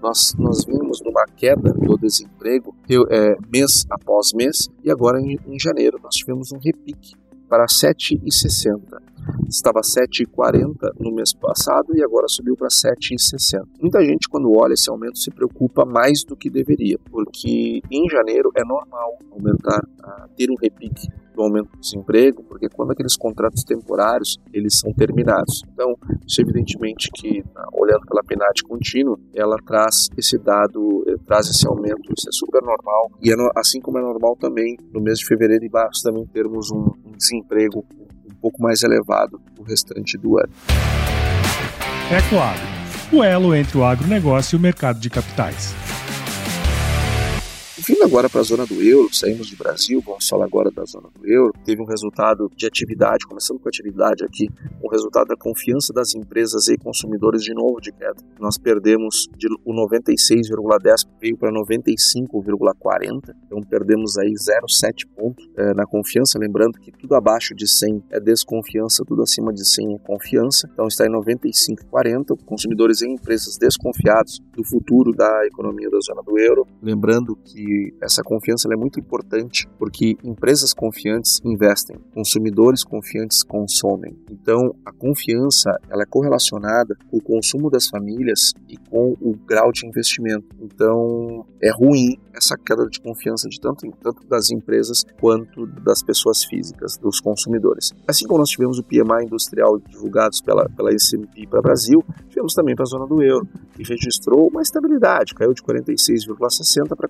nós, 0.00 0.34
nós 0.36 0.64
vimos 0.64 1.00
numa 1.00 1.24
queda 1.36 1.72
do 1.72 1.96
desemprego 1.96 2.74
é, 3.10 3.36
mês 3.52 3.84
após 3.88 4.32
mês, 4.34 4.68
e 4.82 4.90
agora 4.90 5.20
em, 5.20 5.38
em 5.46 5.58
janeiro 5.58 5.98
nós 6.02 6.14
tivemos 6.16 6.50
um 6.52 6.58
repique 6.58 7.21
para 7.52 7.66
7,60 7.66 8.80
estava 9.46 9.82
7,40 9.82 10.94
no 10.98 11.14
mês 11.14 11.34
passado 11.34 11.94
e 11.94 12.02
agora 12.02 12.26
subiu 12.26 12.56
para 12.56 12.68
7,60. 12.68 13.66
Muita 13.78 14.02
gente, 14.02 14.26
quando 14.26 14.50
olha 14.58 14.72
esse 14.72 14.88
aumento, 14.88 15.18
se 15.18 15.30
preocupa 15.30 15.84
mais 15.84 16.24
do 16.24 16.34
que 16.34 16.48
deveria, 16.48 16.98
porque 17.10 17.82
em 17.90 18.08
janeiro 18.08 18.50
é 18.56 18.64
normal 18.64 19.18
aumentar, 19.30 19.82
ter 20.34 20.50
um 20.50 20.56
repique 20.58 21.06
do 21.34 21.42
aumento 21.42 21.70
do 21.70 21.80
desemprego, 21.80 22.42
porque 22.44 22.68
quando 22.68 22.92
aqueles 22.92 23.16
contratos 23.16 23.64
temporários 23.64 24.38
eles 24.52 24.78
são 24.78 24.92
terminados. 24.92 25.62
Então, 25.72 25.96
isso 26.26 26.40
evidentemente 26.40 27.10
que, 27.14 27.42
olhando 27.72 28.06
pela 28.06 28.22
PNAD 28.22 28.62
contínua, 28.68 29.18
ela 29.34 29.56
traz 29.66 30.08
esse 30.16 30.38
dado, 30.38 31.04
eh, 31.08 31.16
traz 31.26 31.48
esse 31.48 31.66
aumento, 31.66 32.12
isso 32.16 32.28
é 32.28 32.32
super 32.32 32.62
normal. 32.62 33.10
E 33.22 33.32
é 33.32 33.36
no, 33.36 33.50
assim 33.56 33.80
como 33.80 33.98
é 33.98 34.02
normal 34.02 34.36
também, 34.36 34.76
no 34.92 35.00
mês 35.00 35.18
de 35.18 35.26
fevereiro 35.26 35.64
e 35.64 35.70
março 35.70 36.02
também 36.02 36.26
termos 36.26 36.70
um, 36.70 36.90
um 37.04 37.12
desemprego 37.16 37.84
pouco 38.42 38.60
mais 38.60 38.82
elevado 38.82 39.40
o 39.56 39.62
restante 39.62 40.18
do 40.18 40.36
ano. 40.36 40.52
Ecoagro, 42.10 42.66
o 43.12 43.22
elo 43.22 43.54
entre 43.54 43.78
o 43.78 43.84
agronegócio 43.84 44.56
e 44.56 44.58
o 44.58 44.60
mercado 44.60 44.98
de 44.98 45.08
capitais. 45.08 45.81
Vindo 47.84 48.04
agora 48.04 48.30
para 48.30 48.40
a 48.40 48.44
zona 48.44 48.64
do 48.64 48.80
euro, 48.80 49.12
saímos 49.12 49.50
do 49.50 49.56
Brasil, 49.56 50.00
vamos 50.06 50.28
falar 50.28 50.44
agora 50.44 50.70
da 50.70 50.84
zona 50.84 51.08
do 51.18 51.26
euro. 51.26 51.52
Teve 51.64 51.82
um 51.82 51.84
resultado 51.84 52.48
de 52.54 52.64
atividade, 52.64 53.26
começando 53.26 53.58
com 53.58 53.68
atividade 53.68 54.24
aqui, 54.24 54.48
um 54.80 54.88
resultado 54.88 55.26
da 55.26 55.36
confiança 55.36 55.92
das 55.92 56.14
empresas 56.14 56.68
e 56.68 56.76
consumidores 56.76 57.42
de 57.42 57.52
novo 57.52 57.80
de 57.80 57.90
queda. 57.90 58.22
Nós 58.38 58.56
perdemos 58.56 59.28
de, 59.36 59.48
o 59.64 59.72
96,10 59.72 61.08
veio 61.20 61.36
para 61.36 61.50
95,40, 61.50 63.34
então 63.46 63.60
perdemos 63.68 64.16
aí 64.16 64.30
0,7 64.30 65.08
pontos 65.16 65.44
é, 65.56 65.74
na 65.74 65.84
confiança. 65.84 66.38
Lembrando 66.38 66.78
que 66.78 66.92
tudo 66.92 67.16
abaixo 67.16 67.52
de 67.52 67.66
100 67.66 68.04
é 68.10 68.20
desconfiança, 68.20 69.02
tudo 69.04 69.22
acima 69.22 69.52
de 69.52 69.68
100 69.68 69.94
é 69.94 69.98
confiança. 69.98 70.68
Então 70.72 70.86
está 70.86 71.04
em 71.04 71.10
95,40. 71.10 72.38
Consumidores 72.46 73.00
e 73.00 73.08
empresas 73.08 73.56
desconfiados 73.58 74.40
do 74.52 74.62
futuro 74.62 75.10
da 75.10 75.46
economia 75.46 75.90
da 75.90 75.98
zona 75.98 76.22
do 76.22 76.38
euro. 76.38 76.64
Lembrando 76.80 77.34
que 77.34 77.71
essa 78.00 78.22
confiança 78.22 78.68
é 78.72 78.76
muito 78.76 78.98
importante 78.98 79.68
porque 79.78 80.16
empresas 80.24 80.72
confiantes 80.72 81.40
investem, 81.44 81.96
consumidores 82.14 82.84
confiantes 82.84 83.42
consomem. 83.42 84.16
Então, 84.30 84.74
a 84.84 84.92
confiança 84.92 85.70
ela 85.90 86.02
é 86.02 86.06
correlacionada 86.06 86.96
com 87.10 87.18
o 87.18 87.22
consumo 87.22 87.70
das 87.70 87.86
famílias 87.88 88.52
e 88.68 88.76
com 88.76 89.16
o 89.20 89.34
grau 89.46 89.72
de 89.72 89.86
investimento. 89.86 90.46
Então, 90.60 91.46
é 91.62 91.70
ruim 91.70 92.16
essa 92.34 92.56
queda 92.56 92.86
de 92.88 93.00
confiança 93.00 93.48
de 93.48 93.60
tanto, 93.60 93.90
tanto 94.02 94.26
das 94.26 94.50
empresas 94.50 95.04
quanto 95.20 95.66
das 95.66 96.02
pessoas 96.02 96.44
físicas, 96.44 96.96
dos 96.96 97.20
consumidores. 97.20 97.92
Assim 98.06 98.26
como 98.26 98.40
nós 98.40 98.48
tivemos 98.48 98.78
o 98.78 98.82
PMI 98.82 99.24
industrial 99.26 99.78
divulgados 99.78 100.40
pela, 100.40 100.68
pela 100.70 100.92
S&P 100.92 101.46
para 101.46 101.60
Brasil, 101.60 102.02
tivemos 102.28 102.54
também 102.54 102.74
para 102.74 102.84
a 102.84 102.86
zona 102.86 103.06
do 103.06 103.22
euro, 103.22 103.46
que 103.74 103.82
registrou 103.82 104.48
uma 104.48 104.62
estabilidade, 104.62 105.34
caiu 105.34 105.52
de 105.52 105.62
46,60 105.62 106.96
para 106.96 107.08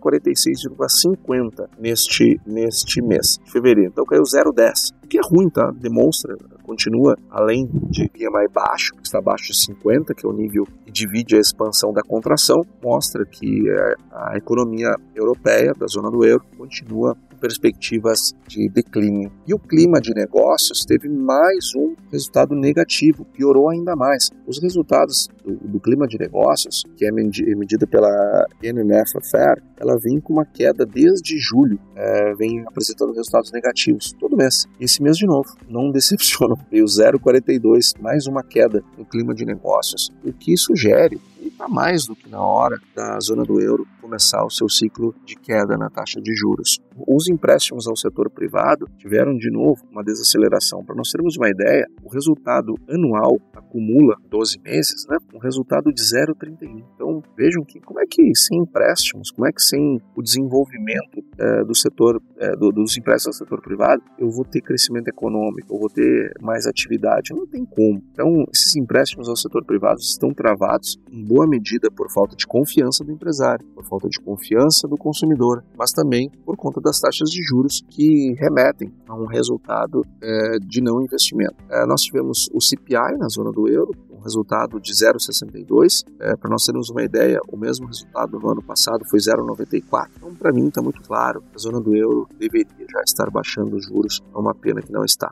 46,50 0.52 1.68
neste, 1.78 2.40
neste 2.46 3.02
mês 3.02 3.38
de 3.44 3.50
fevereiro. 3.50 3.90
Então 3.90 4.04
caiu 4.04 4.22
0,10, 4.22 4.92
o 5.04 5.08
que 5.08 5.18
é 5.18 5.20
ruim, 5.22 5.48
tá? 5.48 5.70
Demonstra, 5.70 6.36
continua 6.62 7.16
além 7.30 7.68
de 7.90 8.08
PMI 8.08 8.48
baixo, 8.52 8.94
que 8.94 9.02
está 9.02 9.18
abaixo 9.18 9.52
de 9.52 9.58
50, 9.58 10.14
que 10.14 10.26
é 10.26 10.28
o 10.28 10.32
nível 10.32 10.66
que 10.84 10.90
divide 10.90 11.36
a 11.36 11.40
expansão 11.40 11.92
da 11.92 12.02
contração, 12.02 12.64
mostra 12.82 13.24
que 13.24 13.68
é, 13.68 13.94
a 14.12 14.36
economia 14.36 14.94
europeia, 15.14 15.72
da 15.74 15.86
zona 15.86 16.10
do 16.10 16.24
euro, 16.24 16.44
continua 16.56 17.16
perspectivas 17.42 18.32
de 18.46 18.68
declínio. 18.68 19.32
E 19.48 19.52
o 19.52 19.58
clima 19.58 20.00
de 20.00 20.14
negócios 20.14 20.84
teve 20.86 21.08
mais 21.08 21.74
um 21.76 21.96
resultado 22.12 22.54
negativo, 22.54 23.24
piorou 23.24 23.68
ainda 23.68 23.96
mais. 23.96 24.30
Os 24.46 24.62
resultados 24.62 25.28
do, 25.44 25.54
do 25.56 25.80
clima 25.80 26.06
de 26.06 26.16
negócios, 26.16 26.84
que 26.96 27.04
é 27.04 27.10
medida 27.10 27.84
pela 27.84 28.46
NMF 28.62 29.18
Affair, 29.18 29.60
ela 29.76 29.98
vem 29.98 30.20
com 30.20 30.34
uma 30.34 30.44
queda 30.44 30.86
desde 30.86 31.36
julho, 31.36 31.80
é, 31.96 32.32
vem 32.36 32.60
apresentando 32.60 33.12
resultados 33.12 33.50
negativos 33.50 34.12
todo 34.12 34.36
mês. 34.36 34.68
Esse 34.78 35.02
mês 35.02 35.16
de 35.16 35.26
novo, 35.26 35.48
não 35.68 35.90
decepcionam, 35.90 36.56
veio 36.70 36.84
0,42, 36.84 38.00
mais 38.00 38.28
uma 38.28 38.44
queda 38.44 38.84
no 38.96 39.04
clima 39.04 39.34
de 39.34 39.44
negócios, 39.44 40.12
o 40.24 40.32
que 40.32 40.56
sugere 40.56 41.20
está 41.62 41.68
mais 41.68 42.06
do 42.06 42.14
que 42.14 42.28
na 42.28 42.40
hora 42.40 42.78
da 42.94 43.18
zona 43.20 43.44
do 43.44 43.60
euro 43.60 43.86
começar 44.02 44.44
o 44.44 44.50
seu 44.50 44.68
ciclo 44.68 45.14
de 45.24 45.36
queda 45.36 45.78
na 45.78 45.88
taxa 45.88 46.20
de 46.20 46.34
juros. 46.34 46.80
Os 47.06 47.28
empréstimos 47.28 47.86
ao 47.86 47.96
setor 47.96 48.28
privado 48.28 48.86
tiveram 48.98 49.34
de 49.36 49.48
novo 49.50 49.80
uma 49.90 50.02
desaceleração. 50.02 50.84
Para 50.84 50.96
nós 50.96 51.10
termos 51.10 51.36
uma 51.36 51.48
ideia, 51.48 51.86
o 52.02 52.08
resultado 52.08 52.74
anual 52.88 53.38
acumula 53.54 54.16
12 54.28 54.58
meses, 54.60 55.06
né, 55.08 55.16
um 55.32 55.38
resultado 55.38 55.92
de 55.92 56.02
0,31. 56.02 56.84
Então 56.94 57.22
vejam 57.36 57.64
que 57.64 57.80
como 57.80 58.00
é 58.00 58.04
que 58.04 58.34
sem 58.34 58.58
empréstimos, 58.58 59.30
como 59.30 59.46
é 59.46 59.52
que 59.52 59.62
sem 59.62 60.00
o 60.16 60.22
desenvolvimento 60.22 61.22
é, 61.38 61.64
do 61.64 61.74
setor 61.74 62.20
é, 62.38 62.56
do, 62.56 62.70
dos 62.70 62.96
empréstimos 62.98 63.36
ao 63.36 63.46
setor 63.46 63.62
privado, 63.62 64.02
eu 64.18 64.28
vou 64.30 64.44
ter 64.44 64.60
crescimento 64.60 65.08
econômico, 65.08 65.74
eu 65.74 65.78
vou 65.78 65.88
ter 65.88 66.32
mais 66.40 66.66
atividade. 66.66 67.32
Não 67.34 67.46
tem 67.46 67.64
como. 67.64 68.02
Então 68.12 68.44
esses 68.52 68.74
empréstimos 68.76 69.28
ao 69.28 69.36
setor 69.36 69.64
privado 69.64 70.00
estão 70.00 70.34
travados 70.34 70.98
em 71.10 71.24
boa 71.24 71.46
medida 71.46 71.88
por 71.90 72.10
falta 72.10 72.34
de 72.34 72.46
confiança 72.46 73.04
do 73.04 73.12
empresário, 73.12 73.64
por 73.68 73.84
falta 73.92 74.08
de 74.08 74.18
confiança 74.20 74.88
do 74.88 74.96
consumidor, 74.96 75.62
mas 75.76 75.92
também 75.92 76.30
por 76.46 76.56
conta 76.56 76.80
das 76.80 76.98
taxas 76.98 77.28
de 77.28 77.42
juros 77.42 77.82
que 77.90 78.32
remetem 78.40 78.90
a 79.06 79.14
um 79.14 79.26
resultado 79.26 80.02
é, 80.22 80.58
de 80.58 80.80
não 80.80 81.02
investimento. 81.02 81.56
É, 81.68 81.84
nós 81.84 82.00
tivemos 82.00 82.48
o 82.54 82.60
CPI 82.60 83.18
na 83.18 83.28
zona 83.28 83.52
do 83.52 83.68
euro, 83.68 83.92
um 84.10 84.20
resultado 84.20 84.80
de 84.80 84.92
0,62. 84.92 86.04
É, 86.18 86.34
para 86.36 86.50
nós 86.50 86.64
termos 86.64 86.88
uma 86.88 87.02
ideia, 87.02 87.38
o 87.52 87.56
mesmo 87.56 87.86
resultado 87.86 88.38
no 88.38 88.50
ano 88.50 88.62
passado 88.62 89.04
foi 89.10 89.18
0,94. 89.18 90.08
Então, 90.16 90.34
para 90.34 90.52
mim, 90.52 90.68
está 90.68 90.80
muito 90.80 91.02
claro, 91.02 91.42
a 91.54 91.58
zona 91.58 91.78
do 91.78 91.94
euro 91.94 92.26
deveria 92.38 92.86
já 92.88 93.02
estar 93.04 93.30
baixando 93.30 93.76
os 93.76 93.84
juros, 93.84 94.20
é 94.34 94.38
uma 94.38 94.54
pena 94.54 94.80
que 94.80 94.92
não 94.92 95.04
está. 95.04 95.30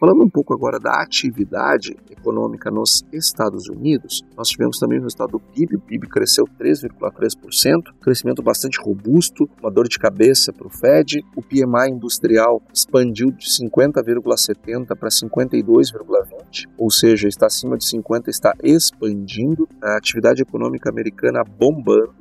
Falando 0.00 0.24
um 0.24 0.30
pouco 0.30 0.54
agora 0.54 0.80
da 0.80 1.02
atividade 1.02 1.94
econômica 2.10 2.70
nos 2.70 3.04
Estados 3.12 3.68
Unidos, 3.68 4.22
nós 4.34 4.48
tivemos 4.48 4.78
também 4.78 4.98
o 4.98 5.02
resultado 5.02 5.32
do 5.32 5.38
PIB. 5.38 5.76
O 5.76 5.80
PIB 5.80 6.08
cresceu 6.08 6.46
3,3%, 6.58 7.92
crescimento 8.00 8.42
bastante 8.42 8.80
robusto, 8.82 9.46
uma 9.60 9.70
dor 9.70 9.86
de 9.86 9.98
cabeça 9.98 10.54
para 10.54 10.66
o 10.66 10.70
Fed. 10.70 11.22
O 11.36 11.42
PMI 11.42 11.90
industrial 11.90 12.62
expandiu 12.72 13.30
de 13.30 13.44
50,70 13.44 14.96
para 14.96 15.10
52,20, 15.10 16.66
ou 16.78 16.90
seja, 16.90 17.28
está 17.28 17.44
acima 17.44 17.76
de 17.76 17.84
50, 17.84 18.30
está 18.30 18.54
expandindo. 18.62 19.68
A 19.84 19.98
atividade 19.98 20.40
econômica 20.40 20.88
americana 20.88 21.44
bombando 21.44 22.14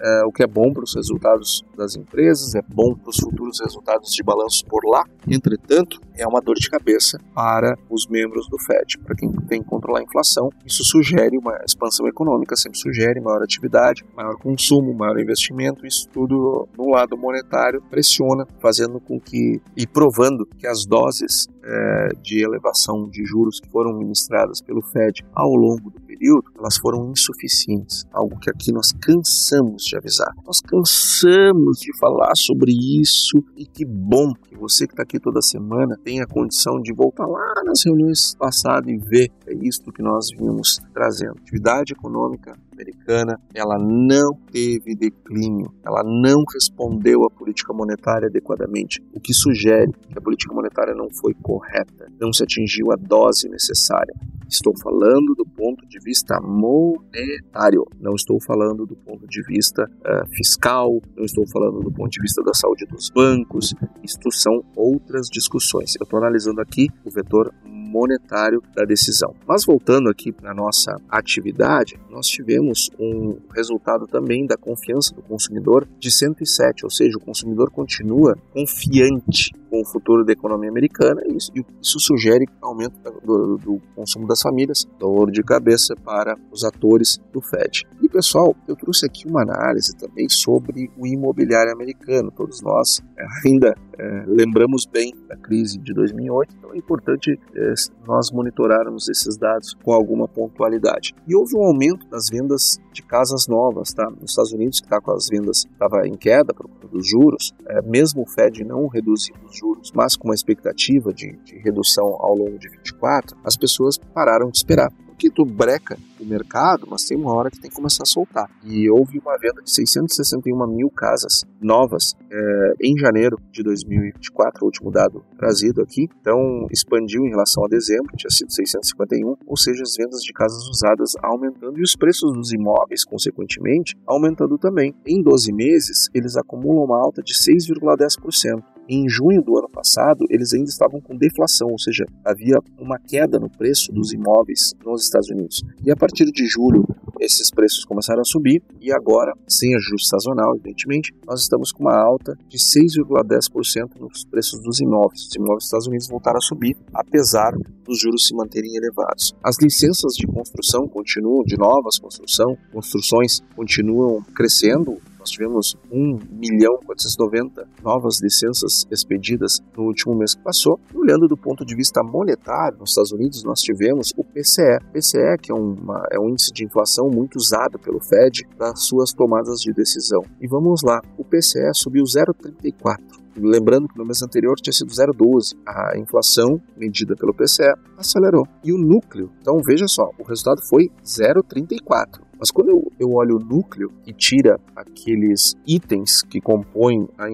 é, 0.00 0.24
o 0.24 0.32
que 0.32 0.42
é 0.42 0.46
bom 0.46 0.72
para 0.72 0.84
os 0.84 0.94
resultados 0.94 1.62
das 1.76 1.96
empresas, 1.96 2.54
é 2.54 2.62
bom 2.62 2.94
para 2.94 3.10
os 3.10 3.16
futuros 3.16 3.60
resultados 3.60 4.10
de 4.10 4.22
balanço 4.22 4.64
por 4.66 4.82
lá. 4.86 5.04
Entretanto, 5.28 6.00
é 6.16 6.26
uma 6.26 6.40
dor 6.40 6.56
de 6.56 6.68
cabeça 6.68 7.18
para 7.34 7.76
os 7.90 8.06
membros 8.06 8.48
do 8.48 8.58
FED, 8.58 8.98
para 8.98 9.14
quem 9.14 9.30
tem 9.48 9.62
que 9.62 9.68
controlar 9.68 10.00
a 10.00 10.02
inflação. 10.02 10.50
Isso 10.64 10.84
sugere 10.84 11.36
uma 11.36 11.58
expansão 11.64 12.06
econômica, 12.08 12.56
sempre 12.56 12.78
sugere 12.78 13.20
maior 13.20 13.42
atividade, 13.42 14.04
maior 14.16 14.36
consumo, 14.36 14.94
maior 14.94 15.18
investimento. 15.18 15.86
Isso 15.86 16.08
tudo 16.12 16.68
no 16.76 16.90
lado 16.90 17.16
monetário 17.16 17.82
pressiona, 17.90 18.46
fazendo 18.60 19.00
com 19.00 19.20
que 19.20 19.60
e 19.76 19.86
provando 19.86 20.46
que 20.58 20.66
as 20.66 20.86
doses 20.86 21.48
é, 21.66 22.08
de 22.22 22.44
elevação 22.44 23.08
de 23.08 23.24
juros 23.24 23.60
que 23.60 23.68
foram 23.68 23.98
ministradas 23.98 24.60
pelo 24.60 24.82
Fed 24.82 25.24
ao 25.34 25.50
longo 25.50 25.90
do 25.90 26.00
período, 26.00 26.44
elas 26.58 26.76
foram 26.76 27.10
insuficientes, 27.10 28.04
algo 28.12 28.38
que 28.38 28.48
aqui 28.48 28.72
nós 28.72 28.92
cansamos 28.92 29.82
de 29.82 29.96
avisar. 29.96 30.32
Nós 30.46 30.60
cansamos 30.60 31.78
de 31.80 31.96
falar 31.98 32.34
sobre 32.36 32.72
isso 32.72 33.42
e 33.56 33.66
que 33.66 33.84
bom 33.84 34.32
que 34.48 34.56
você 34.56 34.86
que 34.86 34.92
está 34.92 35.02
aqui 35.02 35.18
toda 35.18 35.42
semana 35.42 35.98
tem 36.06 36.20
a 36.20 36.26
condição 36.26 36.80
de 36.80 36.92
voltar 36.92 37.26
lá 37.26 37.64
nas 37.64 37.84
reuniões 37.84 38.32
passadas 38.38 38.88
e 38.88 38.96
ver 38.96 39.28
é 39.44 39.52
isto 39.54 39.92
que 39.92 40.00
nós 40.00 40.28
vimos 40.30 40.78
trazendo. 40.94 41.34
Atividade 41.42 41.94
econômica 41.94 42.56
americana, 42.76 43.40
ela 43.54 43.76
não 43.78 44.34
teve 44.52 44.94
declínio, 44.94 45.72
ela 45.84 46.02
não 46.04 46.44
respondeu 46.52 47.24
à 47.24 47.30
política 47.30 47.72
monetária 47.72 48.28
adequadamente, 48.28 49.02
o 49.14 49.20
que 49.20 49.32
sugere 49.32 49.92
que 50.10 50.18
a 50.18 50.20
política 50.20 50.54
monetária 50.54 50.94
não 50.94 51.08
foi 51.10 51.34
correta, 51.34 52.06
não 52.20 52.32
se 52.32 52.44
atingiu 52.44 52.92
a 52.92 52.96
dose 52.96 53.48
necessária. 53.48 54.14
Estou 54.48 54.72
falando 54.80 55.34
do 55.34 55.44
ponto 55.44 55.84
de 55.88 55.98
vista 55.98 56.40
monetário, 56.40 57.84
não 58.00 58.14
estou 58.14 58.40
falando 58.40 58.86
do 58.86 58.94
ponto 58.94 59.26
de 59.26 59.42
vista 59.42 59.82
uh, 59.82 60.36
fiscal, 60.36 61.00
não 61.16 61.24
estou 61.24 61.44
falando 61.48 61.80
do 61.80 61.90
ponto 61.90 62.10
de 62.10 62.22
vista 62.22 62.42
da 62.44 62.54
saúde 62.54 62.86
dos 62.86 63.10
bancos. 63.10 63.74
Isto 64.04 64.30
são 64.30 64.62
outras 64.76 65.26
discussões. 65.28 65.94
Eu 65.98 66.04
estou 66.04 66.20
analisando 66.20 66.60
aqui 66.60 66.88
o 67.04 67.10
vetor 67.10 67.52
monetário 67.86 68.62
da 68.74 68.84
decisão. 68.84 69.34
Mas 69.46 69.64
voltando 69.64 70.10
aqui 70.10 70.32
para 70.32 70.50
a 70.50 70.54
nossa 70.54 70.96
atividade, 71.08 71.98
nós 72.10 72.26
tivemos 72.26 72.90
um 72.98 73.38
resultado 73.54 74.06
também 74.06 74.46
da 74.46 74.56
confiança 74.56 75.14
do 75.14 75.22
consumidor 75.22 75.86
de 75.98 76.10
107, 76.10 76.84
ou 76.84 76.90
seja, 76.90 77.16
o 77.16 77.20
consumidor 77.20 77.70
continua 77.70 78.36
confiante 78.52 79.52
com 79.70 79.80
o 79.80 79.84
futuro 79.84 80.24
da 80.24 80.32
economia 80.32 80.70
americana 80.70 81.22
e 81.26 81.36
isso, 81.36 81.52
isso 81.82 82.00
sugere 82.00 82.46
aumento 82.60 82.96
do, 83.24 83.58
do, 83.58 83.80
consumo 83.94 84.26
das 84.26 84.40
famílias, 84.40 84.86
dor 84.98 85.30
de 85.30 85.42
cabeça 85.42 85.94
para 85.96 86.36
os 86.50 86.64
atores 86.64 87.18
do 87.32 87.40
Fed. 87.40 87.84
E 88.02 88.08
pessoal, 88.08 88.54
eu 88.66 88.76
trouxe 88.76 89.06
aqui 89.06 89.28
uma 89.28 89.42
análise 89.42 89.94
também 89.96 90.28
sobre 90.28 90.90
o 90.96 91.06
imobiliário 91.06 91.72
americano. 91.72 92.30
Todos 92.30 92.60
nós 92.62 93.00
ainda 93.44 93.76
é, 93.98 94.24
lembramos 94.26 94.86
bem 94.86 95.12
da 95.28 95.36
crise 95.36 95.78
de 95.78 95.92
2008, 95.92 96.54
então 96.58 96.74
é 96.74 96.78
importante 96.78 97.38
é, 97.54 97.75
nós 98.06 98.30
monitorarmos 98.30 99.08
esses 99.08 99.36
dados 99.36 99.74
com 99.82 99.92
alguma 99.92 100.26
pontualidade. 100.28 101.14
E 101.26 101.34
houve 101.34 101.56
um 101.56 101.64
aumento 101.64 102.06
das 102.08 102.28
vendas 102.30 102.78
de 102.92 103.02
casas 103.02 103.46
novas, 103.46 103.92
tá? 103.92 104.08
Nos 104.10 104.30
Estados 104.30 104.52
Unidos, 104.52 104.80
que 104.80 104.86
está 104.86 105.00
com 105.00 105.12
as 105.12 105.28
vendas 105.28 105.64
estava 105.70 106.06
em 106.06 106.14
queda 106.14 106.54
por 106.54 106.68
conta 106.68 106.88
dos 106.88 107.08
juros, 107.08 107.52
é, 107.66 107.82
mesmo 107.82 108.22
o 108.22 108.26
Fed 108.26 108.64
não 108.64 108.86
reduzindo 108.86 109.38
os 109.46 109.56
juros, 109.56 109.92
mas 109.94 110.16
com 110.16 110.28
uma 110.28 110.34
expectativa 110.34 111.12
de, 111.12 111.36
de 111.44 111.58
redução 111.58 112.16
ao 112.18 112.34
longo 112.34 112.58
de 112.58 112.68
24, 112.68 113.36
as 113.44 113.56
pessoas 113.56 113.98
pararam 113.98 114.50
de 114.50 114.58
esperar 114.58 114.90
que 115.16 115.30
tu 115.30 115.44
breca 115.44 115.98
o 116.20 116.24
mercado, 116.24 116.86
mas 116.88 117.04
tem 117.04 117.16
uma 117.16 117.34
hora 117.34 117.50
que 117.50 117.60
tem 117.60 117.70
que 117.70 117.76
começar 117.76 118.02
a 118.02 118.06
soltar. 118.06 118.50
E 118.64 118.88
houve 118.90 119.18
uma 119.18 119.36
venda 119.38 119.62
de 119.62 119.70
661 119.70 120.66
mil 120.66 120.90
casas 120.90 121.44
novas 121.60 122.14
é, 122.30 122.72
em 122.82 122.96
janeiro 122.98 123.38
de 123.50 123.62
2024, 123.62 124.62
o 124.62 124.66
último 124.66 124.90
dado 124.90 125.24
trazido 125.36 125.82
aqui. 125.82 126.08
Então, 126.20 126.66
expandiu 126.70 127.24
em 127.24 127.30
relação 127.30 127.64
a 127.64 127.68
dezembro, 127.68 128.16
tinha 128.16 128.30
sido 128.30 128.52
651, 128.52 129.36
ou 129.46 129.56
seja, 129.56 129.82
as 129.82 129.94
vendas 129.96 130.20
de 130.20 130.32
casas 130.32 130.68
usadas 130.68 131.12
aumentando 131.22 131.78
e 131.78 131.82
os 131.82 131.96
preços 131.96 132.32
dos 132.32 132.52
imóveis, 132.52 133.04
consequentemente, 133.04 133.96
aumentando 134.06 134.58
também. 134.58 134.94
Em 135.06 135.22
12 135.22 135.52
meses, 135.52 136.08
eles 136.14 136.36
acumulam 136.36 136.84
uma 136.84 136.98
alta 136.98 137.22
de 137.22 137.34
6,10%. 137.34 138.75
Em 138.88 139.08
junho 139.08 139.42
do 139.42 139.58
ano 139.58 139.68
passado, 139.68 140.24
eles 140.30 140.52
ainda 140.54 140.68
estavam 140.68 141.00
com 141.00 141.16
deflação, 141.16 141.68
ou 141.70 141.78
seja, 141.78 142.04
havia 142.24 142.56
uma 142.78 142.98
queda 142.98 143.38
no 143.38 143.50
preço 143.50 143.90
dos 143.92 144.12
imóveis 144.12 144.72
nos 144.84 145.02
Estados 145.02 145.28
Unidos. 145.28 145.60
E 145.84 145.90
a 145.90 145.96
partir 145.96 146.24
de 146.26 146.46
julho, 146.46 146.86
esses 147.20 147.50
preços 147.50 147.84
começaram 147.84 148.20
a 148.20 148.24
subir 148.24 148.62
e 148.80 148.92
agora, 148.92 149.32
sem 149.48 149.74
ajuste 149.74 150.08
sazonal, 150.08 150.54
evidentemente, 150.54 151.12
nós 151.26 151.40
estamos 151.40 151.72
com 151.72 151.82
uma 151.82 151.96
alta 151.96 152.38
de 152.48 152.58
6,10% 152.58 153.98
nos 153.98 154.24
preços 154.24 154.60
dos 154.62 154.80
imóveis. 154.80 155.26
Os 155.26 155.34
imóveis 155.34 155.58
dos 155.58 155.64
Estados 155.64 155.86
Unidos 155.88 156.08
voltaram 156.08 156.38
a 156.38 156.40
subir, 156.40 156.76
apesar 156.94 157.52
dos 157.84 158.00
juros 158.00 158.26
se 158.26 158.34
manterem 158.34 158.76
elevados. 158.76 159.34
As 159.42 159.56
licenças 159.60 160.14
de 160.14 160.26
construção 160.26 160.86
continuam, 160.86 161.42
de 161.44 161.56
novas 161.56 161.98
construção, 161.98 162.56
construções 162.72 163.40
continuam 163.56 164.22
crescendo, 164.34 164.98
nós 165.26 165.30
tivemos 165.30 165.76
1 165.90 166.18
milhão 166.30 166.78
490 166.86 167.68
novas 167.82 168.20
licenças 168.22 168.86
expedidas 168.90 169.58
no 169.76 169.84
último 169.84 170.14
mês 170.14 170.34
que 170.34 170.42
passou. 170.42 170.78
E 170.94 170.96
olhando 170.96 171.26
do 171.26 171.36
ponto 171.36 171.64
de 171.64 171.74
vista 171.74 172.00
monetário, 172.02 172.78
nos 172.78 172.90
Estados 172.90 173.10
Unidos 173.10 173.42
nós 173.42 173.60
tivemos 173.60 174.12
o 174.16 174.22
PCE. 174.22 174.78
PCE, 174.92 175.36
que 175.42 175.50
é, 175.50 175.54
uma, 175.54 176.06
é 176.12 176.20
um 176.20 176.28
índice 176.28 176.52
de 176.52 176.64
inflação 176.64 177.10
muito 177.10 177.36
usado 177.36 177.76
pelo 177.78 178.00
Fed 178.00 178.46
nas 178.56 178.86
suas 178.86 179.12
tomadas 179.12 179.60
de 179.60 179.72
decisão. 179.72 180.22
E 180.40 180.46
vamos 180.46 180.82
lá, 180.84 181.00
o 181.18 181.24
PCE 181.24 181.74
subiu 181.74 182.04
0,34 182.04 183.26
Lembrando 183.38 183.86
que 183.86 183.98
no 183.98 184.04
mês 184.06 184.22
anterior 184.22 184.56
tinha 184.56 184.72
sido 184.72 184.90
0,12. 184.90 185.56
A 185.66 185.98
inflação 185.98 186.60
medida 186.74 187.14
pelo 187.14 187.34
PCE 187.34 187.74
acelerou. 187.96 188.46
E 188.64 188.72
o 188.72 188.78
núcleo, 188.78 189.30
então 189.40 189.60
veja 189.62 189.86
só, 189.86 190.08
o 190.18 190.22
resultado 190.22 190.62
foi 190.66 190.88
0,34. 191.04 192.25
Mas 192.38 192.50
quando 192.50 192.70
eu, 192.70 192.92
eu 192.98 193.12
olho 193.12 193.36
o 193.36 193.38
núcleo 193.38 193.92
e 194.06 194.12
tira 194.12 194.58
aqueles 194.74 195.54
itens 195.66 196.22
que 196.22 196.40
compõem 196.40 197.08
a, 197.18 197.26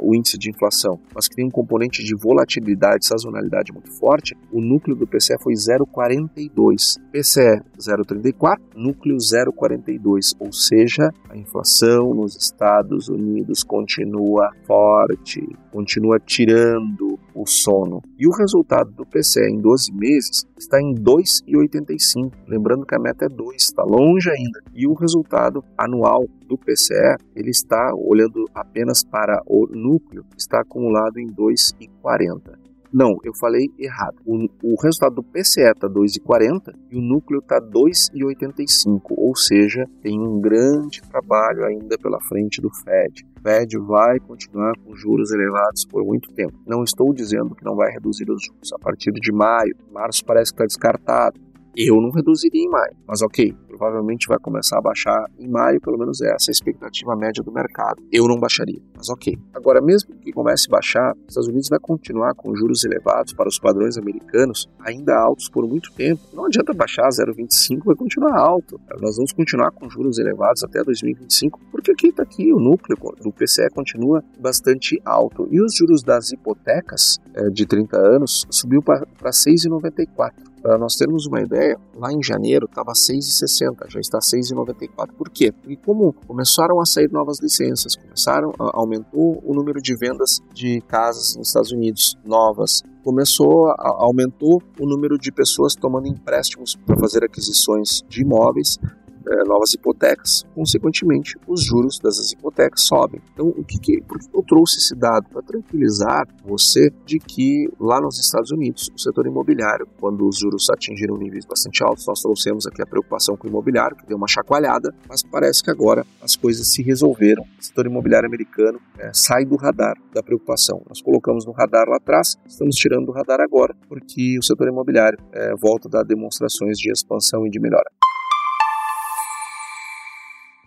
o 0.00 0.14
índice 0.14 0.38
de 0.38 0.50
inflação, 0.50 0.98
mas 1.14 1.28
que 1.28 1.36
tem 1.36 1.46
um 1.46 1.50
componente 1.50 2.02
de 2.02 2.14
volatilidade, 2.14 3.06
sazonalidade 3.06 3.72
muito 3.72 3.90
forte, 3.98 4.36
o 4.50 4.60
núcleo 4.60 4.96
do 4.96 5.06
PCE 5.06 5.36
foi 5.40 5.54
0,42. 5.54 7.00
PCE 7.10 7.62
0,34, 7.78 8.58
núcleo 8.76 9.16
0,42. 9.16 10.34
Ou 10.38 10.52
seja, 10.52 11.10
a 11.28 11.36
inflação 11.36 12.14
nos 12.14 12.36
Estados 12.36 13.08
Unidos 13.08 13.62
continua 13.62 14.50
forte, 14.66 15.40
continua 15.70 16.18
tirando 16.20 17.18
o 17.34 17.46
sono. 17.46 18.02
E 18.18 18.26
o 18.26 18.32
resultado 18.32 18.90
do 18.92 19.06
PCE 19.06 19.48
em 19.50 19.60
12 19.60 19.92
meses 19.92 20.46
está 20.56 20.80
em 20.80 20.94
2,85. 20.94 22.32
Lembrando 22.46 22.86
que 22.86 22.94
a 22.94 22.98
meta 22.98 23.24
é 23.24 23.28
2, 23.28 23.62
está 23.62 23.82
longe 23.82 24.30
ainda. 24.30 24.60
E 24.74 24.86
o 24.86 24.94
resultado 24.94 25.64
anual 25.76 26.26
do 26.46 26.56
PCE, 26.58 27.16
ele 27.34 27.50
está 27.50 27.92
olhando 27.94 28.44
apenas 28.54 29.02
para 29.04 29.42
o 29.46 29.66
núcleo, 29.66 30.24
está 30.36 30.60
acumulado 30.60 31.18
em 31.18 31.26
2,40. 31.26 32.61
Não, 32.92 33.16
eu 33.24 33.32
falei 33.40 33.68
errado. 33.78 34.16
O, 34.26 34.46
o 34.62 34.80
resultado 34.82 35.14
do 35.14 35.22
PCE 35.22 35.62
está 35.62 35.88
2,40 35.88 36.74
e 36.90 36.98
o 36.98 37.00
núcleo 37.00 37.40
está 37.40 37.58
2,85, 37.58 39.00
ou 39.16 39.34
seja, 39.34 39.86
tem 40.02 40.20
um 40.20 40.40
grande 40.40 41.00
trabalho 41.02 41.64
ainda 41.64 41.96
pela 41.96 42.20
frente 42.28 42.60
do 42.60 42.68
Fed. 42.84 43.24
O 43.38 43.42
Fed 43.42 43.78
vai 43.78 44.20
continuar 44.20 44.74
com 44.84 44.94
juros 44.94 45.32
elevados 45.32 45.86
por 45.86 46.04
muito 46.04 46.30
tempo. 46.34 46.52
Não 46.66 46.84
estou 46.84 47.14
dizendo 47.14 47.54
que 47.54 47.64
não 47.64 47.74
vai 47.74 47.90
reduzir 47.90 48.30
os 48.30 48.44
juros. 48.44 48.72
A 48.74 48.78
partir 48.78 49.10
de 49.12 49.32
maio, 49.32 49.74
março 49.90 50.22
parece 50.24 50.52
que 50.52 50.56
está 50.56 50.66
descartado. 50.66 51.40
Eu 51.76 52.00
não 52.00 52.10
reduziria 52.10 52.62
em 52.62 52.68
maio, 52.68 52.94
mas 53.06 53.22
ok, 53.22 53.54
provavelmente 53.66 54.28
vai 54.28 54.38
começar 54.38 54.78
a 54.78 54.82
baixar 54.82 55.24
em 55.38 55.48
maio, 55.48 55.80
pelo 55.80 55.98
menos 55.98 56.20
é 56.20 56.32
essa 56.34 56.50
é 56.50 56.50
a 56.50 56.52
expectativa 56.52 57.16
média 57.16 57.42
do 57.42 57.50
mercado. 57.50 58.02
Eu 58.12 58.28
não 58.28 58.38
baixaria, 58.38 58.80
mas 58.94 59.08
ok. 59.08 59.38
Agora, 59.54 59.80
mesmo 59.80 60.14
que 60.16 60.32
comece 60.32 60.66
a 60.68 60.70
baixar, 60.70 61.14
os 61.14 61.28
Estados 61.28 61.48
Unidos 61.48 61.68
vai 61.68 61.78
continuar 61.78 62.34
com 62.34 62.54
juros 62.54 62.84
elevados 62.84 63.32
para 63.32 63.48
os 63.48 63.58
padrões 63.58 63.96
americanos, 63.96 64.68
ainda 64.80 65.16
altos 65.16 65.48
por 65.48 65.66
muito 65.66 65.90
tempo. 65.94 66.20
Não 66.34 66.44
adianta 66.44 66.74
baixar 66.74 67.08
0,25, 67.08 67.84
vai 67.84 67.96
continuar 67.96 68.36
alto. 68.38 68.78
Nós 69.00 69.16
vamos 69.16 69.32
continuar 69.32 69.70
com 69.70 69.88
juros 69.88 70.18
elevados 70.18 70.62
até 70.62 70.82
2025, 70.82 71.58
porque 71.70 71.92
aqui 71.92 72.08
está 72.08 72.22
aqui 72.22 72.52
o 72.52 72.60
núcleo 72.60 72.98
do 73.22 73.32
PCE 73.32 73.70
continua 73.74 74.22
bastante 74.38 75.00
alto. 75.04 75.48
E 75.50 75.60
os 75.60 75.74
juros 75.74 76.02
das 76.02 76.30
hipotecas 76.32 77.18
é, 77.34 77.48
de 77.48 77.66
30 77.66 77.96
anos 77.98 78.46
subiu 78.50 78.82
para 78.82 79.06
6,94. 79.30 80.51
Para 80.62 80.78
nós 80.78 80.94
termos 80.94 81.26
uma 81.26 81.40
ideia, 81.40 81.76
lá 81.96 82.12
em 82.12 82.22
janeiro 82.22 82.66
estava 82.66 82.92
6,60, 82.92 83.90
já 83.90 83.98
está 83.98 84.20
6,94. 84.20 85.12
Por 85.18 85.28
quê? 85.28 85.50
Porque 85.50 85.76
como 85.76 86.12
começaram 86.26 86.80
a 86.80 86.86
sair 86.86 87.10
novas 87.10 87.40
licenças, 87.40 87.96
começaram, 87.96 88.52
aumentou 88.58 89.42
o 89.44 89.52
número 89.54 89.82
de 89.82 89.96
vendas 89.96 90.40
de 90.54 90.80
casas 90.82 91.34
nos 91.36 91.48
Estados 91.48 91.72
Unidos 91.72 92.16
novas, 92.24 92.82
começou, 93.02 93.70
a, 93.70 93.96
aumentou 94.04 94.62
o 94.78 94.86
número 94.86 95.18
de 95.18 95.32
pessoas 95.32 95.74
tomando 95.74 96.06
empréstimos 96.06 96.76
para 96.76 96.96
fazer 96.96 97.24
aquisições 97.24 98.02
de 98.08 98.22
imóveis, 98.22 98.78
é, 99.26 99.44
novas 99.44 99.72
hipotecas, 99.74 100.44
consequentemente, 100.54 101.36
os 101.46 101.64
juros 101.64 101.98
dessas 101.98 102.32
hipotecas 102.32 102.82
sobem. 102.82 103.20
Então, 103.32 103.48
o 103.48 103.64
que, 103.64 103.78
que 103.78 104.02
por 104.02 104.18
que 104.18 104.26
eu 104.34 104.42
trouxe 104.42 104.78
esse 104.78 104.94
dado? 104.94 105.28
Para 105.28 105.42
tranquilizar 105.42 106.26
você 106.44 106.90
de 107.04 107.18
que 107.18 107.68
lá 107.78 108.00
nos 108.00 108.18
Estados 108.18 108.50
Unidos, 108.50 108.90
o 108.94 108.98
setor 108.98 109.26
imobiliário, 109.26 109.86
quando 110.00 110.26
os 110.26 110.38
juros 110.38 110.68
atingiram 110.70 111.16
níveis 111.16 111.44
bastante 111.44 111.82
altos, 111.82 112.06
nós 112.06 112.20
trouxemos 112.20 112.66
aqui 112.66 112.82
a 112.82 112.86
preocupação 112.86 113.36
com 113.36 113.46
o 113.46 113.50
imobiliário, 113.50 113.96
que 113.96 114.06
deu 114.06 114.16
uma 114.16 114.28
chacoalhada, 114.28 114.94
mas 115.08 115.22
parece 115.22 115.62
que 115.62 115.70
agora 115.70 116.04
as 116.20 116.36
coisas 116.36 116.72
se 116.72 116.82
resolveram. 116.82 117.42
O 117.58 117.64
setor 117.64 117.86
imobiliário 117.86 118.26
americano 118.26 118.80
é, 118.98 119.10
sai 119.12 119.44
do 119.44 119.56
radar 119.56 119.96
da 120.12 120.22
preocupação. 120.22 120.82
Nós 120.88 121.00
colocamos 121.00 121.46
no 121.46 121.52
radar 121.52 121.88
lá 121.88 121.96
atrás, 121.96 122.36
estamos 122.46 122.76
tirando 122.76 123.06
do 123.06 123.12
radar 123.12 123.40
agora, 123.40 123.74
porque 123.88 124.38
o 124.38 124.42
setor 124.42 124.68
imobiliário 124.68 125.18
é, 125.32 125.54
volta 125.56 125.88
a 125.88 125.90
dar 125.90 126.04
demonstrações 126.04 126.76
de 126.78 126.90
expansão 126.90 127.46
e 127.46 127.50
de 127.50 127.60
melhora. 127.60 127.90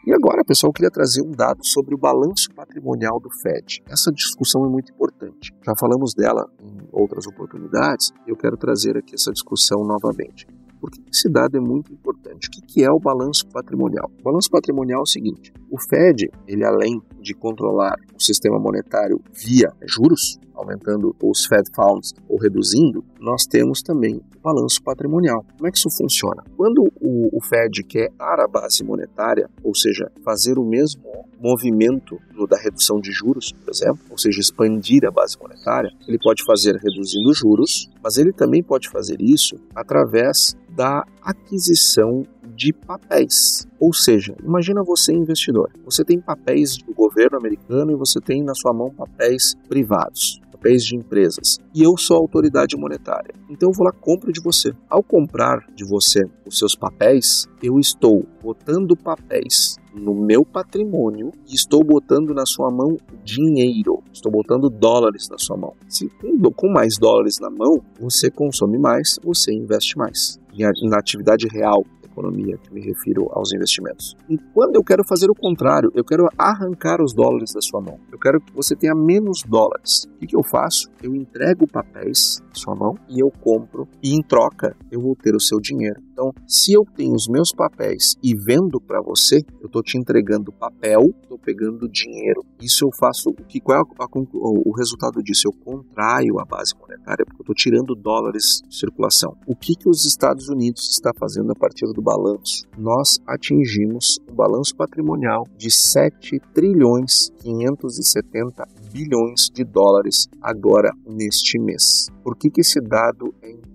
E 0.06 0.14
agora, 0.14 0.46
pessoal, 0.46 0.70
eu 0.70 0.74
queria 0.74 0.92
trazer 0.92 1.24
um 1.24 1.32
dado 1.32 1.66
sobre 1.66 1.96
o 1.96 1.98
balanço 1.98 2.48
patrimonial 2.56 3.20
do 3.20 3.28
FED. 3.42 3.82
Essa 3.90 4.12
discussão 4.12 4.64
é 4.64 4.70
muito 4.70 4.94
importante. 4.94 5.52
Já 5.66 5.74
falamos 5.76 6.14
dela 6.14 6.48
em 6.62 6.88
outras 6.92 7.26
oportunidades 7.26 8.12
e 8.28 8.30
eu 8.30 8.38
quero 8.38 8.56
trazer 8.56 8.96
aqui 8.96 9.16
essa 9.16 9.32
discussão 9.32 9.84
novamente. 9.84 10.46
Por 10.80 10.92
que 10.92 11.02
esse 11.12 11.28
dado 11.28 11.58
é 11.58 11.60
muito 11.60 11.92
importante? 11.92 12.50
O 12.50 12.52
que 12.52 12.84
é 12.84 12.92
o 12.92 13.00
balanço 13.00 13.48
patrimonial? 13.48 14.08
O 14.20 14.24
balanço 14.24 14.48
patrimonial 14.52 15.00
é 15.00 15.02
o 15.02 15.08
seguinte: 15.08 15.52
o 15.72 15.82
Fed, 15.82 16.30
ele 16.48 16.64
além 16.64 17.02
de 17.20 17.34
controlar 17.34 17.96
o 18.16 18.22
sistema 18.22 18.60
monetário 18.60 19.20
via 19.34 19.74
juros, 19.88 20.38
aumentando 20.56 21.16
os 21.22 21.46
Fed 21.46 21.70
Funds 21.76 22.14
ou 22.28 22.38
reduzindo, 22.38 23.04
nós 23.20 23.44
temos 23.46 23.82
também 23.82 24.16
o 24.16 24.40
balanço 24.42 24.82
patrimonial. 24.84 25.46
Como 25.58 25.68
é 25.68 25.72
que 25.72 25.78
isso 25.78 25.90
funciona? 25.90 26.44
Quando 26.56 26.92
o, 27.02 27.38
o 27.38 27.42
Fed 27.42 27.84
quer 27.84 28.12
a 28.20 28.48
base 28.48 28.84
monetária, 28.84 29.50
ou 29.64 29.74
seja, 29.74 30.12
fazer 30.24 30.58
o 30.58 30.66
mesmo 30.66 31.04
movimento 31.40 32.20
no, 32.34 32.48
da 32.48 32.58
redução 32.58 33.00
de 33.00 33.12
juros, 33.12 33.52
por 33.52 33.72
exemplo, 33.72 34.00
ou 34.10 34.18
seja, 34.18 34.40
expandir 34.40 35.06
a 35.06 35.12
base 35.12 35.38
monetária, 35.40 35.92
ele 36.08 36.18
pode 36.18 36.44
fazer 36.44 36.76
reduzindo 36.76 37.30
os 37.30 37.38
juros, 37.38 37.90
mas 38.04 38.18
ele 38.18 38.32
também 38.32 38.64
pode 38.64 38.90
fazer 38.90 39.18
isso 39.20 39.56
através 39.76 40.56
da 40.70 41.06
aquisição 41.22 42.24
de 42.56 42.72
papéis. 42.74 43.68
Ou 43.80 43.94
seja, 43.94 44.36
imagina 44.44 44.84
você 44.84 45.14
investidor. 45.14 45.70
Você 45.84 46.04
tem 46.04 46.20
papéis 46.20 46.78
do 46.78 46.94
governo 46.94 47.38
americano 47.38 47.92
e 47.92 47.96
você 47.96 48.20
tem 48.20 48.44
na 48.44 48.54
sua 48.56 48.74
mão 48.74 48.90
papéis 48.90 49.56
privados 49.68 50.42
papéis 50.66 50.84
de 50.84 50.96
empresas 50.96 51.60
e 51.74 51.84
eu 51.84 51.96
sou 51.96 52.18
a 52.18 52.20
autoridade 52.20 52.76
monetária. 52.76 53.36
Então 53.50 53.70
eu 53.70 53.74
vou 53.74 53.86
lá 53.86 53.92
compro 53.92 54.32
de 54.32 54.42
você. 54.42 54.74
Ao 54.90 55.04
comprar 55.04 55.60
de 55.76 55.86
você 55.88 56.24
os 56.46 56.58
seus 56.58 56.76
papéis, 56.76 57.48
eu 57.62 57.80
estou 57.80 58.26
botando 58.42 58.96
papéis 58.96 59.78
no 59.94 60.16
meu 60.16 60.44
patrimônio 60.44 61.32
e 61.48 61.54
estou 61.54 61.84
botando 61.84 62.34
na 62.34 62.46
sua 62.46 62.72
mão 62.72 62.98
dinheiro. 63.24 64.04
estou 64.12 64.32
botando 64.32 64.70
dólares 64.70 65.30
na 65.30 65.38
sua 65.38 65.56
mão. 65.56 65.74
Se 65.88 66.10
com 66.56 66.70
mais 66.70 66.98
dólares 66.98 67.38
na 67.40 67.50
mão, 67.50 67.82
você 68.00 68.32
consome 68.32 68.80
mais, 68.80 69.20
você 69.24 69.54
investe 69.54 69.98
mais 69.98 70.40
na 70.84 70.98
atividade 70.98 71.48
real 71.48 71.84
economia, 72.16 72.58
que 72.58 72.74
me 72.74 72.82
refiro 72.82 73.28
aos 73.32 73.54
investimentos. 73.54 74.16
E 74.30 74.38
quando 74.54 74.76
eu 74.76 74.84
quero 74.84 75.04
fazer 75.04 75.30
o 75.30 75.36
contrário, 75.36 75.92
eu 75.94 76.04
quero 76.04 76.28
arrancar 76.38 77.02
os 77.02 77.14
dólares 77.14 77.54
da 77.54 77.62
sua 77.62 77.82
mão. 77.82 78.00
Eu 78.12 78.18
quero 78.18 78.40
que 78.40 78.54
você 78.54 78.76
tenha 78.76 78.96
menos 78.96 79.44
dólares. 79.44 80.06
O 80.16 80.20
que, 80.20 80.28
que 80.28 80.36
eu 80.36 80.44
faço? 80.44 80.90
Eu 81.04 81.14
entrego 81.14 81.68
papéis 81.68 82.42
na 82.48 82.56
sua 82.56 82.76
mão 82.76 82.96
e 83.10 83.20
eu 83.20 83.30
compro, 83.30 83.88
e 84.02 84.16
em 84.16 84.22
troca 84.22 84.76
eu 84.90 85.02
vou 85.02 85.16
ter 85.16 85.36
o 85.36 85.40
seu 85.40 85.60
dinheiro. 85.60 86.02
Então, 86.16 86.32
se 86.48 86.72
eu 86.72 86.86
tenho 86.96 87.14
os 87.14 87.28
meus 87.28 87.52
papéis 87.52 88.16
e 88.24 88.34
vendo 88.34 88.80
para 88.80 89.02
você, 89.02 89.44
eu 89.60 89.66
estou 89.66 89.84
te 89.84 89.98
entregando 89.98 90.50
papel, 90.50 91.14
estou 91.22 91.38
pegando 91.38 91.90
dinheiro. 91.90 92.42
Isso 92.62 92.86
eu 92.86 92.90
faço. 92.98 93.34
Que, 93.50 93.60
qual 93.60 93.80
é 93.80 93.82
a, 93.82 94.04
a, 94.06 94.08
o 94.34 94.72
resultado 94.72 95.22
disso? 95.22 95.50
Eu 95.50 95.52
contraio 95.52 96.40
a 96.40 96.46
base 96.46 96.74
monetária 96.80 97.26
porque 97.26 97.42
eu 97.42 97.44
estou 97.44 97.54
tirando 97.54 97.94
dólares 97.94 98.62
de 98.66 98.78
circulação. 98.78 99.36
O 99.46 99.54
que, 99.54 99.76
que 99.76 99.90
os 99.90 100.06
Estados 100.06 100.48
Unidos 100.48 100.90
está 100.90 101.12
fazendo 101.20 101.52
a 101.52 101.56
partir 101.56 101.86
do 101.92 102.02
balanço? 102.02 102.66
Nós 102.78 103.20
atingimos 103.28 104.18
um 104.32 104.34
balanço 104.34 104.74
patrimonial 104.74 105.46
de 105.58 105.70
7 105.70 106.40
trilhões 106.54 107.30
570 107.40 108.66
bilhões 108.94 109.50
de 109.54 109.66
dólares 109.66 110.30
agora 110.42 110.90
neste 111.06 111.60
mês. 111.60 112.08
Por 112.24 112.38
que, 112.38 112.50
que 112.50 112.62
esse 112.62 112.80
dado 112.80 113.36
é 113.42 113.52
importante? 113.52 113.75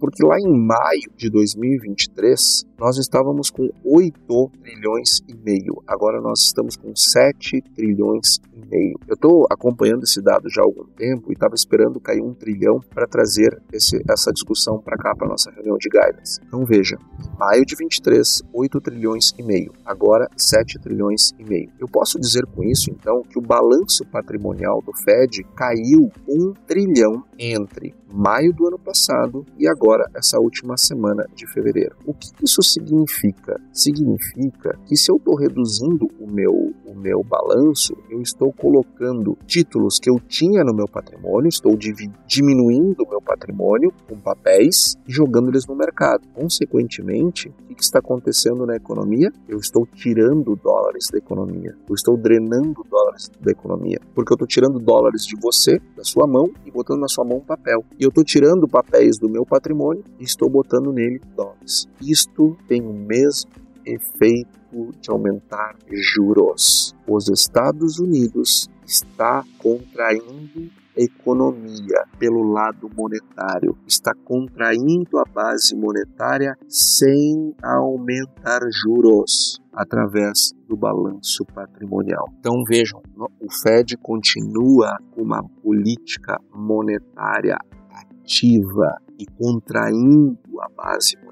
Porque 0.00 0.24
lá 0.24 0.40
em 0.40 0.50
maio 0.50 1.12
de 1.14 1.28
2023, 1.28 2.64
nós 2.80 2.96
estávamos 2.96 3.50
com 3.50 3.68
8 3.84 4.50
trilhões 4.62 5.20
e 5.28 5.34
meio. 5.34 5.82
Agora 5.86 6.18
nós 6.18 6.40
estamos 6.40 6.78
com 6.78 6.96
7 6.96 7.60
trilhões 7.76 8.38
e 8.54 8.66
meio. 8.66 8.98
Eu 9.06 9.16
estou 9.16 9.46
acompanhando 9.50 10.04
esse 10.04 10.22
dado 10.22 10.48
já 10.48 10.62
há 10.62 10.64
algum 10.64 10.86
tempo 10.96 11.30
e 11.30 11.34
estava 11.34 11.54
esperando 11.54 12.00
cair 12.00 12.22
um 12.22 12.32
trilhão 12.32 12.80
para 12.94 13.06
trazer 13.06 13.60
esse, 13.70 14.02
essa 14.08 14.32
discussão 14.32 14.78
para 14.80 14.96
cá, 14.96 15.14
para 15.14 15.28
nossa 15.28 15.50
reunião 15.50 15.76
de 15.76 15.90
guidance. 15.90 16.40
Então 16.42 16.64
veja, 16.64 16.96
maio 17.38 17.66
de 17.66 17.76
23, 17.76 18.44
8 18.50 18.80
trilhões 18.80 19.34
e 19.38 19.42
meio. 19.42 19.74
Agora 19.84 20.26
7 20.34 20.78
trilhões 20.78 21.32
e 21.38 21.44
meio. 21.44 21.70
Eu 21.78 21.86
posso 21.86 22.18
dizer 22.18 22.46
com 22.46 22.64
isso, 22.64 22.90
então, 22.90 23.22
que 23.22 23.38
o 23.38 23.42
balanço 23.42 24.06
patrimonial 24.06 24.80
do 24.80 24.94
Fed 24.94 25.44
caiu 25.54 26.10
um 26.26 26.54
trilhão 26.66 27.22
entre 27.38 27.94
maio 28.12 28.52
do 28.52 28.66
ano 28.66 28.78
passado 28.78 29.46
e 29.56 29.68
agora 29.68 30.04
essa 30.14 30.38
última 30.38 30.76
semana 30.76 31.26
de 31.34 31.46
fevereiro. 31.46 31.96
O 32.04 32.12
que 32.12 32.28
isso 32.42 32.62
significa? 32.72 33.60
Significa 33.72 34.78
que 34.86 34.96
se 34.96 35.10
eu 35.10 35.16
estou 35.16 35.36
reduzindo 35.36 36.06
o 36.18 36.30
meu, 36.30 36.72
o 36.86 36.94
meu 36.94 37.22
balanço, 37.22 37.94
eu 38.10 38.20
estou 38.20 38.52
colocando 38.52 39.36
títulos 39.46 39.98
que 39.98 40.10
eu 40.10 40.20
tinha 40.28 40.64
no 40.64 40.74
meu 40.74 40.86
patrimônio, 40.86 41.48
estou 41.48 41.76
diminuindo 41.76 43.02
o 43.04 43.08
meu 43.08 43.20
patrimônio 43.20 43.92
com 44.08 44.18
papéis 44.18 44.96
e 45.06 45.12
jogando 45.12 45.48
eles 45.48 45.66
no 45.66 45.74
mercado. 45.74 46.26
Consequentemente, 46.34 47.48
o 47.48 47.74
que 47.74 47.82
está 47.82 47.98
acontecendo 47.98 48.66
na 48.66 48.76
economia? 48.76 49.30
Eu 49.48 49.58
estou 49.58 49.86
tirando 49.86 50.56
dólares 50.56 51.06
da 51.10 51.18
economia, 51.18 51.74
eu 51.88 51.94
estou 51.94 52.16
drenando 52.16 52.84
dólares 52.88 53.30
da 53.40 53.50
economia, 53.50 53.98
porque 54.14 54.32
eu 54.32 54.36
estou 54.36 54.46
tirando 54.46 54.78
dólares 54.78 55.22
de 55.22 55.36
você, 55.40 55.80
da 55.96 56.04
sua 56.04 56.26
mão, 56.26 56.50
e 56.64 56.70
botando 56.70 57.00
na 57.00 57.08
sua 57.08 57.24
mão 57.24 57.38
um 57.38 57.44
papel. 57.44 57.84
E 57.98 58.04
eu 58.04 58.08
estou 58.08 58.24
tirando 58.24 58.68
papéis 58.68 59.18
do 59.18 59.28
meu 59.28 59.44
patrimônio 59.44 60.04
e 60.18 60.24
estou 60.24 60.48
botando 60.48 60.92
nele 60.92 61.20
dólares. 61.34 61.86
Isto 62.00 62.56
tem 62.68 62.82
o 62.82 62.92
mesmo 62.92 63.50
efeito 63.84 64.92
de 65.00 65.10
aumentar 65.10 65.76
juros. 65.90 66.94
Os 67.06 67.28
Estados 67.28 67.98
Unidos 67.98 68.68
está 68.86 69.42
contraindo 69.58 70.70
economia 70.96 72.04
pelo 72.18 72.42
lado 72.52 72.90
monetário, 72.94 73.76
está 73.86 74.12
contraindo 74.24 75.18
a 75.18 75.24
base 75.24 75.74
monetária 75.74 76.56
sem 76.68 77.54
aumentar 77.62 78.60
juros 78.70 79.60
através 79.72 80.52
do 80.68 80.76
balanço 80.76 81.44
patrimonial. 81.54 82.26
Então 82.38 82.62
vejam, 82.68 83.00
o 83.40 83.50
Fed 83.62 83.96
continua 83.98 84.98
com 85.12 85.22
uma 85.22 85.42
política 85.62 86.38
monetária 86.52 87.56
ativa 87.92 88.96
e 89.18 89.26
contraindo 89.26 90.38
a 90.60 90.68
base 90.76 91.16
monetária. 91.16 91.29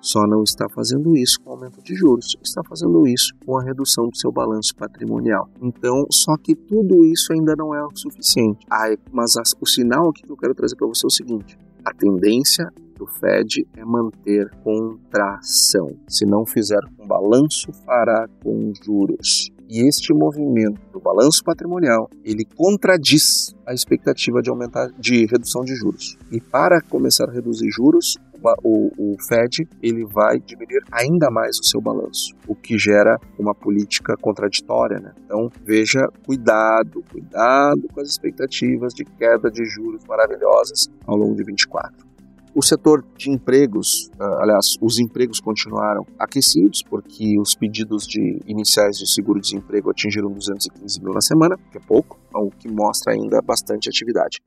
Só 0.00 0.26
não 0.26 0.42
está 0.42 0.66
fazendo 0.68 1.16
isso 1.16 1.40
com 1.40 1.50
aumento 1.50 1.82
de 1.82 1.94
juros, 1.94 2.36
está 2.42 2.62
fazendo 2.68 3.06
isso 3.06 3.34
com 3.44 3.58
a 3.58 3.62
redução 3.62 4.08
do 4.08 4.16
seu 4.16 4.32
balanço 4.32 4.74
patrimonial. 4.74 5.48
Então, 5.60 6.06
só 6.10 6.36
que 6.36 6.54
tudo 6.54 7.04
isso 7.04 7.32
ainda 7.32 7.54
não 7.56 7.74
é 7.74 7.84
o 7.84 7.90
suficiente. 7.94 8.66
Mas 9.12 9.34
o 9.60 9.66
sinal 9.66 10.10
aqui 10.10 10.22
que 10.22 10.30
eu 10.32 10.36
quero 10.36 10.54
trazer 10.54 10.76
para 10.76 10.86
você 10.86 11.06
é 11.06 11.08
o 11.08 11.10
seguinte: 11.10 11.58
a 11.84 11.92
tendência 11.92 12.66
do 12.96 13.06
Fed 13.06 13.66
é 13.76 13.84
manter 13.84 14.50
contração. 14.62 15.96
Se 16.06 16.26
não 16.26 16.44
fizer 16.44 16.80
com 16.96 17.06
balanço, 17.06 17.72
fará 17.86 18.28
com 18.42 18.72
juros. 18.84 19.50
E 19.68 19.86
este 19.88 20.12
movimento 20.12 20.80
do 20.92 21.00
balanço 21.00 21.44
patrimonial, 21.44 22.10
ele 22.24 22.44
contradiz 22.44 23.54
a 23.64 23.72
expectativa 23.72 24.42
de 24.42 24.50
aumentar 24.50 24.88
de 24.98 25.26
redução 25.26 25.62
de 25.62 25.74
juros. 25.76 26.18
E 26.30 26.40
para 26.40 26.82
começar 26.82 27.28
a 27.28 27.32
reduzir 27.32 27.70
juros, 27.70 28.18
o, 28.62 28.90
o, 28.96 29.16
Fed 29.28 29.68
ele 29.82 30.04
vai 30.04 30.38
diminuir 30.38 30.82
ainda 30.90 31.30
mais 31.30 31.58
o 31.58 31.64
seu 31.64 31.80
balanço, 31.80 32.34
o 32.46 32.54
que 32.54 32.78
gera 32.78 33.18
uma 33.38 33.54
política 33.54 34.14
contraditória. 34.20 34.98
Né? 34.98 35.12
Então 35.24 35.50
veja, 35.64 36.00
cuidado, 36.24 37.02
cuidado 37.10 37.88
com 37.92 38.00
as 38.00 38.08
expectativas 38.08 38.92
de 38.94 39.04
queda 39.04 39.50
de 39.50 39.64
juros 39.64 40.04
maravilhosas 40.06 40.88
ao 41.06 41.16
longo 41.16 41.34
de 41.34 41.44
24. 41.44 42.10
O 42.52 42.64
setor 42.64 43.04
de 43.16 43.30
empregos, 43.30 44.10
ah, 44.18 44.42
aliás, 44.42 44.76
os 44.80 44.98
empregos 44.98 45.38
continuaram 45.38 46.04
aquecidos, 46.18 46.82
porque 46.82 47.38
os 47.38 47.54
pedidos 47.54 48.04
de 48.08 48.40
iniciais 48.44 48.96
de 48.96 49.08
seguro-desemprego 49.08 49.88
atingiram 49.88 50.32
215 50.32 51.00
mil 51.00 51.12
na 51.12 51.20
semana, 51.20 51.56
que 51.70 51.78
é 51.78 51.80
pouco, 51.80 52.18
o 52.34 52.50
que 52.50 52.68
mostra 52.68 53.12
ainda 53.12 53.40
bastante 53.40 53.88
atividade. 53.88 54.40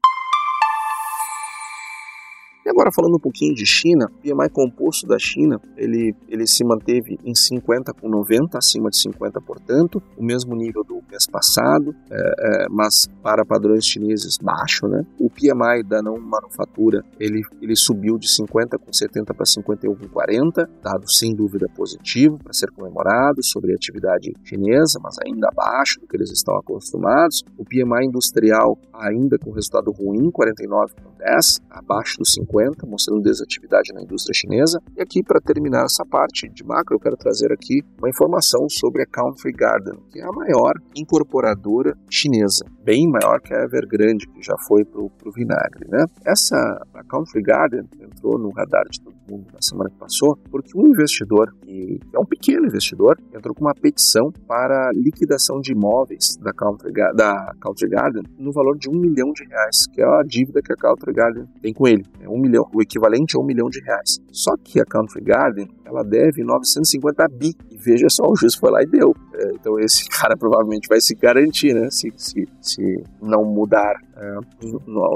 E 2.65 2.69
agora 2.69 2.89
falando 2.95 3.15
um 3.15 3.19
pouquinho 3.19 3.53
de 3.53 3.65
China, 3.65 4.05
o 4.05 4.21
PMI 4.21 4.49
composto 4.49 5.05
da 5.05 5.19
China, 5.19 5.59
ele, 5.75 6.15
ele 6.29 6.47
se 6.47 6.63
manteve 6.63 7.17
em 7.25 7.35
50 7.35 7.91
com 7.93 8.07
90, 8.07 8.57
acima 8.57 8.89
de 8.89 8.97
50, 9.01 9.41
portanto, 9.41 10.01
o 10.17 10.23
mesmo 10.23 10.55
nível 10.55 10.81
do 10.81 11.03
mês 11.11 11.27
passado, 11.27 11.93
é, 12.09 12.15
é, 12.15 12.65
mas 12.69 13.05
para 13.21 13.45
padrões 13.45 13.85
chineses 13.85 14.37
baixo, 14.41 14.87
né? 14.87 15.05
O 15.19 15.29
PMI 15.29 15.83
da 15.85 16.01
não 16.01 16.17
manufatura, 16.17 17.03
ele, 17.19 17.41
ele 17.61 17.75
subiu 17.75 18.17
de 18.17 18.31
50 18.31 18.77
com 18.77 18.93
70 18.93 19.33
para 19.33 19.45
51 19.45 19.95
com 19.95 20.07
40, 20.07 20.69
dado 20.81 21.11
sem 21.11 21.35
dúvida 21.35 21.67
positivo 21.75 22.37
para 22.41 22.53
ser 22.53 22.71
comemorado 22.71 23.43
sobre 23.43 23.73
a 23.73 23.75
atividade 23.75 24.31
chinesa, 24.45 24.99
mas 25.03 25.17
ainda 25.25 25.49
abaixo 25.51 25.99
do 25.99 26.07
que 26.07 26.15
eles 26.15 26.31
estão 26.31 26.55
acostumados. 26.55 27.43
O 27.57 27.65
PMI 27.65 28.07
industrial 28.07 28.77
ainda 28.93 29.37
com 29.37 29.51
resultado 29.51 29.91
ruim, 29.91 30.31
49 30.31 30.93
com 30.93 31.11
10, 31.17 31.59
abaixo 31.69 32.19
dos 32.19 32.31
50 32.31 32.52
50, 32.53 32.85
mostrando 32.85 33.21
desatividade 33.21 33.91
na 33.93 34.01
indústria 34.01 34.33
chinesa. 34.33 34.79
E 34.95 35.01
aqui, 35.01 35.23
para 35.23 35.41
terminar 35.41 35.85
essa 35.85 36.05
parte 36.05 36.47
de 36.47 36.63
macro, 36.63 36.95
eu 36.95 36.99
quero 36.99 37.17
trazer 37.17 37.51
aqui 37.51 37.81
uma 37.97 38.09
informação 38.09 38.69
sobre 38.69 39.01
a 39.01 39.05
Country 39.05 39.51
Garden, 39.51 39.99
que 40.11 40.19
é 40.19 40.23
a 40.23 40.31
maior 40.31 40.73
incorporadora 40.95 41.97
chinesa, 42.09 42.65
bem 42.83 43.09
maior 43.09 43.41
que 43.41 43.53
a 43.53 43.63
Evergrande, 43.63 44.27
que 44.27 44.41
já 44.41 44.55
foi 44.67 44.85
para 44.85 45.01
o 45.01 45.31
vinagre. 45.33 45.87
Né? 45.89 46.05
Essa 46.25 46.55
a 46.93 47.03
Country 47.03 47.41
Garden 47.41 47.87
entrou 47.99 48.37
no 48.37 48.51
radar 48.51 48.85
de 48.89 48.99
na 49.29 49.61
semana 49.61 49.89
que 49.89 49.97
passou, 49.97 50.37
porque 50.49 50.77
um 50.77 50.87
investidor, 50.87 51.53
que 51.61 51.99
é 52.13 52.19
um 52.19 52.25
pequeno 52.25 52.65
investidor, 52.65 53.17
entrou 53.33 53.55
com 53.55 53.61
uma 53.61 53.73
petição 53.73 54.31
para 54.47 54.91
liquidação 54.93 55.59
de 55.59 55.71
imóveis 55.71 56.35
da 56.37 56.51
Country, 56.53 56.91
da 56.91 57.53
Country 57.59 57.89
Garden 57.89 58.23
no 58.37 58.51
valor 58.51 58.77
de 58.77 58.89
um 58.89 58.93
milhão 58.93 59.31
de 59.31 59.45
reais, 59.45 59.87
que 59.91 60.01
é 60.01 60.05
a 60.05 60.23
dívida 60.23 60.61
que 60.61 60.73
a 60.73 60.75
Country 60.75 61.13
Garden 61.13 61.45
tem 61.61 61.73
com 61.73 61.87
ele. 61.87 62.03
É 62.21 62.29
um 62.29 62.39
milhão, 62.39 62.69
o 62.73 62.81
equivalente 62.81 63.37
a 63.37 63.39
um 63.39 63.45
milhão 63.45 63.69
de 63.69 63.81
reais. 63.83 64.19
Só 64.31 64.51
que 64.63 64.79
a 64.79 64.85
Country 64.85 65.21
Garden, 65.21 65.67
ela 65.93 66.03
deve 66.03 66.43
950 66.43 67.27
bi. 67.29 67.55
E 67.71 67.77
veja 67.77 68.07
só, 68.09 68.23
o 68.29 68.35
juiz 68.35 68.55
foi 68.55 68.71
lá 68.71 68.81
e 68.81 68.85
deu. 68.85 69.15
É, 69.33 69.51
então 69.53 69.79
esse 69.79 70.07
cara 70.09 70.35
provavelmente 70.35 70.87
vai 70.87 70.99
se 70.99 71.15
garantir, 71.15 71.73
né? 71.73 71.89
Se, 71.89 72.11
se, 72.15 72.47
se 72.61 73.03
não 73.21 73.43
mudar, 73.43 73.95
é, 74.17 74.37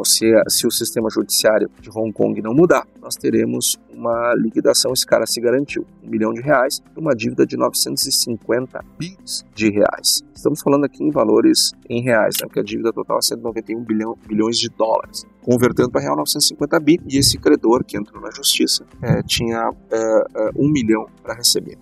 se, 0.03 0.25
se 0.47 0.67
o 0.67 0.71
sistema 0.71 1.09
judiciário 1.09 1.69
de 1.81 1.89
Hong 1.89 2.11
Kong 2.11 2.41
não 2.41 2.53
mudar, 2.53 2.85
nós 3.01 3.15
teremos 3.15 3.77
uma 3.91 4.33
liquidação. 4.35 4.93
Esse 4.93 5.05
cara 5.05 5.25
se 5.25 5.39
garantiu 5.41 5.85
milhão 6.07 6.33
de 6.33 6.41
reais, 6.41 6.81
uma 6.95 7.15
dívida 7.15 7.45
de 7.45 7.57
950 7.57 8.83
bis 8.97 9.45
de 9.53 9.69
reais. 9.69 10.23
Estamos 10.33 10.61
falando 10.61 10.85
aqui 10.85 11.03
em 11.03 11.11
valores 11.11 11.71
em 11.89 12.01
reais, 12.01 12.35
né? 12.41 12.47
porque 12.47 12.59
a 12.59 12.63
dívida 12.63 12.91
total 12.93 13.17
é 13.17 13.21
191 13.21 13.83
bilhão, 13.83 14.15
bilhões 14.27 14.57
de 14.57 14.69
dólares. 14.69 15.25
Convertendo 15.41 15.89
para 15.89 16.01
real 16.01 16.15
950 16.17 16.79
bi, 16.79 16.99
e 17.07 17.17
esse 17.17 17.37
credor 17.37 17.83
que 17.83 17.97
entrou 17.97 18.21
na 18.21 18.29
justiça 18.31 18.85
é, 19.01 19.21
tinha 19.23 19.71
é, 19.91 19.97
é, 19.97 20.49
um 20.55 20.69
milhão 20.69 21.07
para 21.23 21.35
receber. 21.35 21.77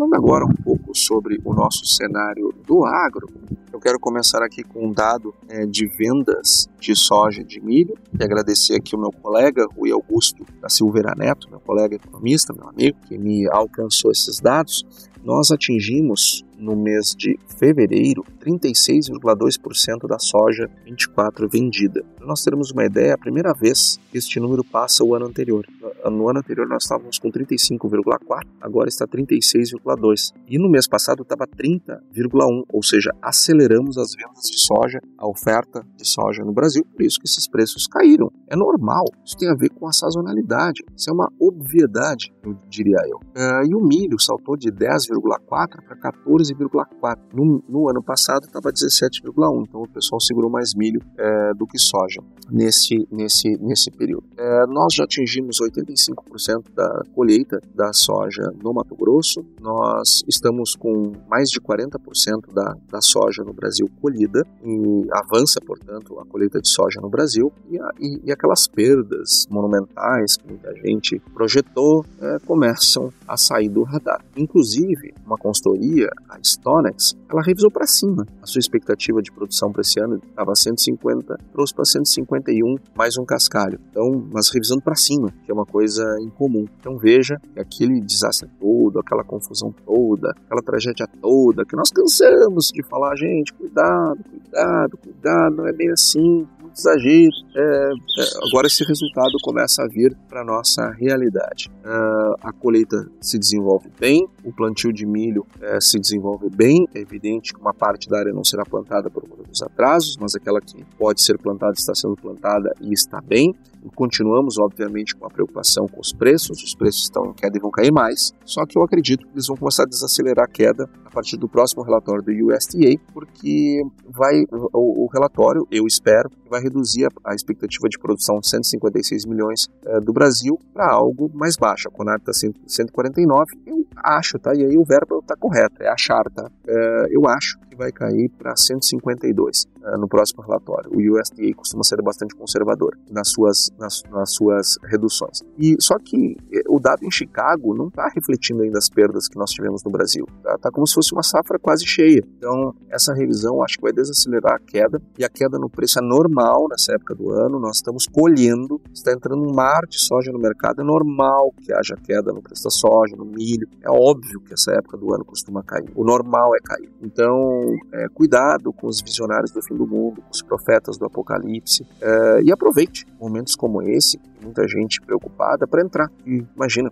Falando 0.00 0.14
agora 0.14 0.46
um 0.46 0.62
pouco 0.64 0.96
sobre 0.96 1.38
o 1.44 1.52
nosso 1.52 1.84
cenário 1.84 2.54
do 2.66 2.86
agro, 2.86 3.28
eu 3.70 3.78
quero 3.78 4.00
começar 4.00 4.42
aqui 4.42 4.62
com 4.62 4.88
um 4.88 4.92
dado 4.94 5.34
é, 5.46 5.66
de 5.66 5.86
vendas 5.88 6.66
de 6.80 6.96
soja 6.96 7.42
e 7.42 7.44
de 7.44 7.60
milho 7.60 7.94
e 8.18 8.24
agradecer 8.24 8.76
aqui 8.76 8.96
o 8.96 8.98
meu 8.98 9.10
colega 9.12 9.66
Rui 9.76 9.92
Augusto 9.92 10.42
da 10.58 10.70
Silveira 10.70 11.14
Neto, 11.14 11.50
meu 11.50 11.60
colega 11.60 11.96
economista, 11.96 12.54
meu 12.54 12.66
amigo, 12.66 12.96
que 13.06 13.18
me 13.18 13.46
alcançou 13.50 14.10
esses 14.10 14.40
dados. 14.40 14.86
Nós 15.22 15.50
atingimos 15.50 16.46
no 16.60 16.76
mês 16.76 17.14
de 17.16 17.38
fevereiro 17.58 18.24
36,2% 18.44 20.06
da 20.06 20.18
soja 20.18 20.70
24 20.84 21.48
vendida. 21.48 22.04
Para 22.16 22.26
nós 22.26 22.44
termos 22.44 22.70
uma 22.70 22.84
ideia, 22.84 23.10
é 23.10 23.12
a 23.12 23.18
primeira 23.18 23.52
vez 23.52 23.98
que 24.10 24.18
este 24.18 24.38
número 24.38 24.62
passa 24.62 25.02
o 25.02 25.14
ano 25.14 25.26
anterior. 25.26 25.66
No 26.04 26.28
ano 26.28 26.38
anterior 26.38 26.66
nós 26.68 26.84
estávamos 26.84 27.18
com 27.18 27.30
35,4, 27.30 28.46
agora 28.60 28.88
está 28.88 29.06
36,2. 29.06 30.32
E 30.48 30.58
no 30.58 30.70
mês 30.70 30.86
passado 30.86 31.22
estava 31.22 31.46
30,1, 31.46 32.64
ou 32.68 32.82
seja, 32.82 33.10
aceleramos 33.22 33.98
as 33.98 34.12
vendas 34.14 34.44
de 34.44 34.58
soja, 34.58 35.00
a 35.18 35.28
oferta 35.28 35.84
de 35.96 36.08
soja 36.08 36.42
no 36.44 36.52
Brasil, 36.52 36.84
por 36.84 37.02
isso 37.02 37.18
que 37.18 37.26
esses 37.26 37.48
preços 37.48 37.86
caíram. 37.86 38.30
É 38.48 38.56
normal, 38.56 39.04
isso 39.24 39.36
tem 39.36 39.48
a 39.48 39.54
ver 39.54 39.70
com 39.70 39.86
a 39.86 39.92
sazonalidade, 39.92 40.82
isso 40.96 41.10
é 41.10 41.12
uma 41.12 41.28
obviedade, 41.40 42.32
eu 42.42 42.56
diria 42.68 42.98
eu. 43.08 43.18
Uh, 43.18 43.64
e 43.70 43.74
o 43.74 43.80
milho 43.80 44.18
saltou 44.18 44.56
de 44.56 44.70
10,4 44.70 45.46
para 45.46 45.96
14 45.96 46.49
12,4. 46.54 47.18
No, 47.32 47.62
no, 47.68 47.88
ano 47.88 48.02
passado 48.02 48.44
estava 48.44 48.72
17,1, 48.72 49.64
então 49.68 49.82
o 49.82 49.88
pessoal 49.88 50.20
segurou 50.20 50.50
mais 50.50 50.74
milho 50.74 51.00
é, 51.18 51.54
do 51.54 51.66
que 51.66 51.78
soja 51.78 52.20
nesse, 52.50 53.06
nesse, 53.10 53.56
nesse 53.60 53.90
período. 53.90 54.24
É, 54.36 54.66
nós 54.66 54.94
já 54.94 55.04
atingimos 55.04 55.58
85% 55.60 56.74
da 56.74 57.02
colheita 57.14 57.60
da 57.74 57.92
soja 57.92 58.42
no 58.62 58.72
Mato 58.72 58.96
Grosso, 58.96 59.44
nós 59.60 60.22
estamos 60.28 60.74
com 60.74 61.12
mais 61.28 61.48
de 61.48 61.60
40% 61.60 62.52
da, 62.52 62.76
da 62.90 63.00
soja 63.00 63.42
no 63.44 63.52
Brasil 63.52 63.88
colhida 64.00 64.42
e 64.64 65.06
avança, 65.12 65.60
portanto, 65.64 66.18
a 66.18 66.26
colheita 66.26 66.60
de 66.60 66.68
soja 66.68 67.00
no 67.00 67.08
Brasil 67.08 67.52
e, 67.68 67.78
a, 67.78 67.90
e, 68.00 68.20
e 68.24 68.32
aquelas 68.32 68.66
perdas 68.66 69.46
monumentais 69.50 70.36
que 70.36 70.48
muita 70.48 70.74
gente 70.76 71.20
projetou 71.32 72.04
é, 72.20 72.38
começam 72.40 73.12
a 73.26 73.36
sair 73.36 73.68
do 73.68 73.82
radar. 73.82 74.24
Inclusive, 74.36 75.14
uma 75.24 75.36
consultoria, 75.36 76.08
a 76.28 76.38
Stonex, 76.42 77.14
ela 77.28 77.42
revisou 77.42 77.70
para 77.70 77.86
cima. 77.86 78.26
A 78.42 78.46
sua 78.46 78.58
expectativa 78.58 79.22
de 79.22 79.30
produção 79.32 79.72
para 79.72 79.82
esse 79.82 80.00
ano 80.00 80.16
estava 80.16 80.54
150, 80.54 81.38
trouxe 81.52 81.74
para 81.74 81.84
151, 81.84 82.76
mais 82.94 83.16
um 83.18 83.24
cascalho. 83.24 83.78
Então, 83.90 84.26
mas 84.32 84.50
revisando 84.50 84.82
para 84.82 84.96
cima, 84.96 85.32
que 85.44 85.50
é 85.50 85.54
uma 85.54 85.66
coisa 85.66 86.04
incomum. 86.20 86.66
Então 86.78 86.96
veja 86.96 87.40
que 87.52 87.60
aquele 87.60 88.00
desastre 88.00 88.48
todo, 88.58 88.98
aquela 88.98 89.24
confusão 89.24 89.72
toda, 89.84 90.30
aquela 90.44 90.62
tragédia 90.62 91.06
toda, 91.20 91.64
que 91.64 91.76
nós 91.76 91.90
cansamos 91.90 92.70
de 92.72 92.82
falar, 92.82 93.16
gente, 93.16 93.52
cuidado, 93.52 94.18
cuidado, 94.24 94.96
cuidado, 94.96 95.56
não 95.56 95.66
é 95.66 95.72
bem 95.72 95.90
assim, 95.90 96.46
muitos 96.70 96.80
exageros. 96.80 97.46
É, 97.54 97.60
é, 97.60 98.48
agora 98.48 98.66
esse 98.66 98.84
resultado 98.84 99.32
começa 99.42 99.82
a 99.82 99.88
vir 99.88 100.16
para 100.28 100.44
nossa 100.44 100.90
realidade. 100.90 101.70
Uh, 101.84 102.34
a 102.40 102.52
colheita 102.52 103.10
se 103.20 103.38
desenvolve 103.38 103.90
bem, 103.98 104.26
o 104.44 104.52
plantio 104.52 104.92
de 104.92 105.04
milho 105.04 105.46
uh, 105.60 105.80
se 105.80 105.98
desenvolve 105.98 106.29
bem. 106.38 106.86
É 106.94 107.00
evidente 107.00 107.52
que 107.52 107.60
uma 107.60 107.74
parte 107.74 108.08
da 108.08 108.18
área 108.18 108.32
não 108.32 108.44
será 108.44 108.64
plantada 108.64 109.10
por 109.10 109.28
conta 109.28 109.44
dos 109.44 109.62
atrasos, 109.62 110.16
mas 110.18 110.34
aquela 110.34 110.60
que 110.60 110.84
pode 110.98 111.22
ser 111.22 111.38
plantada 111.38 111.72
está 111.72 111.94
sendo 111.94 112.16
plantada 112.16 112.72
e 112.80 112.92
está 112.92 113.20
bem. 113.20 113.54
Continuamos, 113.94 114.58
obviamente, 114.58 115.14
com 115.14 115.26
a 115.26 115.30
preocupação 115.30 115.86
com 115.86 116.00
os 116.00 116.12
preços. 116.12 116.62
Os 116.62 116.74
preços 116.74 117.04
estão 117.04 117.26
em 117.26 117.32
queda 117.32 117.56
e 117.56 117.60
vão 117.60 117.70
cair 117.70 117.92
mais. 117.92 118.32
Só 118.44 118.64
que 118.66 118.78
eu 118.78 118.82
acredito 118.82 119.26
que 119.26 119.32
eles 119.32 119.46
vão 119.46 119.56
começar 119.56 119.84
a 119.84 119.86
desacelerar 119.86 120.44
a 120.44 120.48
queda 120.48 120.88
a 121.04 121.10
partir 121.10 121.36
do 121.36 121.48
próximo 121.48 121.82
relatório 121.82 122.22
do 122.22 122.30
USDA, 122.30 123.00
porque 123.12 123.82
vai 124.08 124.44
o, 124.72 125.04
o 125.04 125.08
relatório, 125.12 125.66
eu 125.70 125.84
espero, 125.86 126.30
vai 126.48 126.62
reduzir 126.62 127.06
a, 127.06 127.32
a, 127.32 127.34
expectativa 127.34 127.88
de 127.88 127.98
produção 127.98 128.38
de 128.38 128.48
156 128.48 129.26
milhões 129.26 129.66
é, 129.84 130.00
do 130.00 130.12
Brasil 130.12 130.58
para 130.72 130.92
algo 130.92 131.30
mais 131.34 131.56
baixo. 131.56 131.88
A 131.88 131.90
Conab 131.90 132.20
está 132.20 132.32
149. 132.32 133.44
Eu 133.66 133.84
acho, 133.96 134.38
tá? 134.38 134.52
E 134.54 134.64
aí 134.64 134.78
o 134.78 134.84
verbo 134.84 135.18
está 135.18 135.36
correto, 135.36 135.82
é 135.82 135.88
achar, 135.88 136.24
tá? 136.34 136.48
É, 136.66 137.06
eu 137.10 137.26
acho 137.26 137.58
vai 137.80 137.90
cair 137.90 138.28
para 138.38 138.54
152 138.54 139.66
é, 139.82 139.96
no 139.96 140.06
próximo 140.06 140.42
relatório. 140.42 140.90
O 140.92 140.98
USDA 140.98 141.54
costuma 141.56 141.82
ser 141.82 142.02
bastante 142.02 142.34
conservador 142.34 142.96
nas 143.10 143.30
suas, 143.30 143.70
nas, 143.78 144.02
nas 144.10 144.34
suas 144.34 144.76
reduções. 144.84 145.42
E 145.58 145.76
só 145.80 145.96
que 145.98 146.36
é, 146.52 146.60
o 146.68 146.78
dado 146.78 147.04
em 147.04 147.10
Chicago 147.10 147.74
não 147.74 147.88
está 147.88 148.06
refletindo 148.14 148.62
ainda 148.62 148.78
as 148.78 148.90
perdas 148.90 149.28
que 149.28 149.38
nós 149.38 149.50
tivemos 149.50 149.82
no 149.82 149.90
Brasil. 149.90 150.26
Tá? 150.42 150.58
tá 150.58 150.70
como 150.70 150.86
se 150.86 150.94
fosse 150.94 151.12
uma 151.14 151.22
safra 151.22 151.58
quase 151.58 151.86
cheia. 151.86 152.22
Então, 152.36 152.74
essa 152.90 153.14
revisão 153.14 153.62
acho 153.62 153.76
que 153.76 153.82
vai 153.82 153.92
desacelerar 153.92 154.54
a 154.54 154.58
queda, 154.58 155.00
e 155.18 155.24
a 155.24 155.28
queda 155.28 155.58
no 155.58 155.70
preço 155.70 155.98
é 155.98 156.02
normal 156.02 156.66
nessa 156.68 156.92
época 156.94 157.14
do 157.14 157.30
ano, 157.30 157.58
nós 157.58 157.76
estamos 157.76 158.06
colhendo, 158.06 158.80
está 158.92 159.12
entrando 159.12 159.42
um 159.42 159.54
mar 159.54 159.86
de 159.88 159.98
soja 159.98 160.30
no 160.30 160.38
mercado, 160.38 160.82
é 160.82 160.84
normal 160.84 161.52
que 161.62 161.72
haja 161.72 161.96
queda 162.04 162.32
no 162.32 162.42
preço 162.42 162.64
da 162.64 162.70
soja, 162.70 163.16
no 163.16 163.24
milho, 163.24 163.66
é 163.82 163.90
óbvio 163.90 164.40
que 164.40 164.52
essa 164.52 164.72
época 164.72 164.96
do 164.98 165.14
ano 165.14 165.24
costuma 165.24 165.62
cair, 165.62 165.90
o 165.94 166.04
normal 166.04 166.54
é 166.54 166.58
cair. 166.62 166.90
Então, 167.00 167.69
é, 167.92 168.08
cuidado 168.08 168.72
com 168.72 168.86
os 168.86 169.00
visionários 169.00 169.50
do 169.50 169.62
fim 169.62 169.74
do 169.74 169.86
mundo, 169.86 170.22
com 170.22 170.30
os 170.30 170.42
profetas 170.42 170.98
do 170.98 171.06
apocalipse, 171.06 171.86
é, 172.00 172.42
e 172.42 172.52
aproveite 172.52 173.06
momentos 173.20 173.54
como 173.54 173.82
esse, 173.82 174.18
muita 174.42 174.66
gente 174.66 175.00
preocupada 175.00 175.66
para 175.66 175.82
entrar. 175.82 176.10
E 176.26 176.44
imagina, 176.56 176.90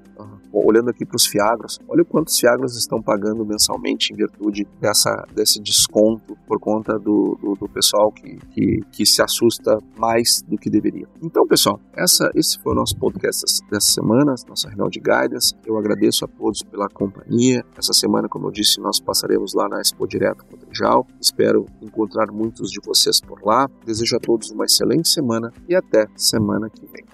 olhando 0.53 0.91
aqui 0.91 1.05
para 1.05 1.17
os 1.17 1.27
Fiagros, 1.27 1.79
olha 1.88 2.05
quantos 2.05 2.38
Fiagros 2.38 2.77
estão 2.77 3.03
pagando 3.03 3.45
mensalmente 3.45 4.12
em 4.12 4.17
virtude 4.17 4.67
dessa, 4.81 5.27
desse 5.35 5.61
desconto 5.61 6.37
por 6.47 6.59
conta 6.61 6.99
do, 6.99 7.38
do, 7.41 7.55
do 7.55 7.69
pessoal 7.69 8.11
que, 8.12 8.37
que, 8.51 8.81
que, 8.93 9.07
se 9.07 9.23
assusta 9.23 9.79
mais 9.97 10.43
do 10.47 10.57
que 10.57 10.71
deveria. 10.71 11.07
Então, 11.23 11.47
pessoal, 11.47 11.81
essa, 11.95 12.31
esse 12.35 12.59
foi 12.59 12.73
o 12.73 12.77
nosso 12.77 12.97
podcast 12.97 13.62
dessa 13.71 13.91
semana, 13.93 14.35
nossa 14.49 14.69
reunião 14.69 14.88
de 14.88 15.01
guidance. 15.01 15.55
Eu 15.64 15.79
agradeço 15.79 16.25
a 16.25 16.29
todos 16.29 16.62
pela 16.62 16.88
companhia. 16.88 17.64
Essa 17.77 17.93
semana, 17.93 18.29
como 18.29 18.49
eu 18.49 18.51
disse, 18.51 18.81
nós 18.81 19.01
passaremos 19.01 19.55
lá 19.55 19.69
na 19.69 19.81
Expo 19.81 20.07
Direto 20.07 20.45
Trijal. 20.68 21.07
Espero 21.20 21.66
encontrar 21.83 22.31
muitos 22.31 22.70
de 22.70 22.81
vocês 22.85 23.20
por 23.20 23.42
lá. 23.44 23.68
Desejo 23.85 24.16
a 24.16 24.20
todos 24.20 24.50
uma 24.50 24.64
excelente 24.64 25.09
semana 25.09 25.52
e 25.68 25.74
até 25.74 26.07
semana 26.16 26.70
que 26.70 26.87
vem. 26.87 27.04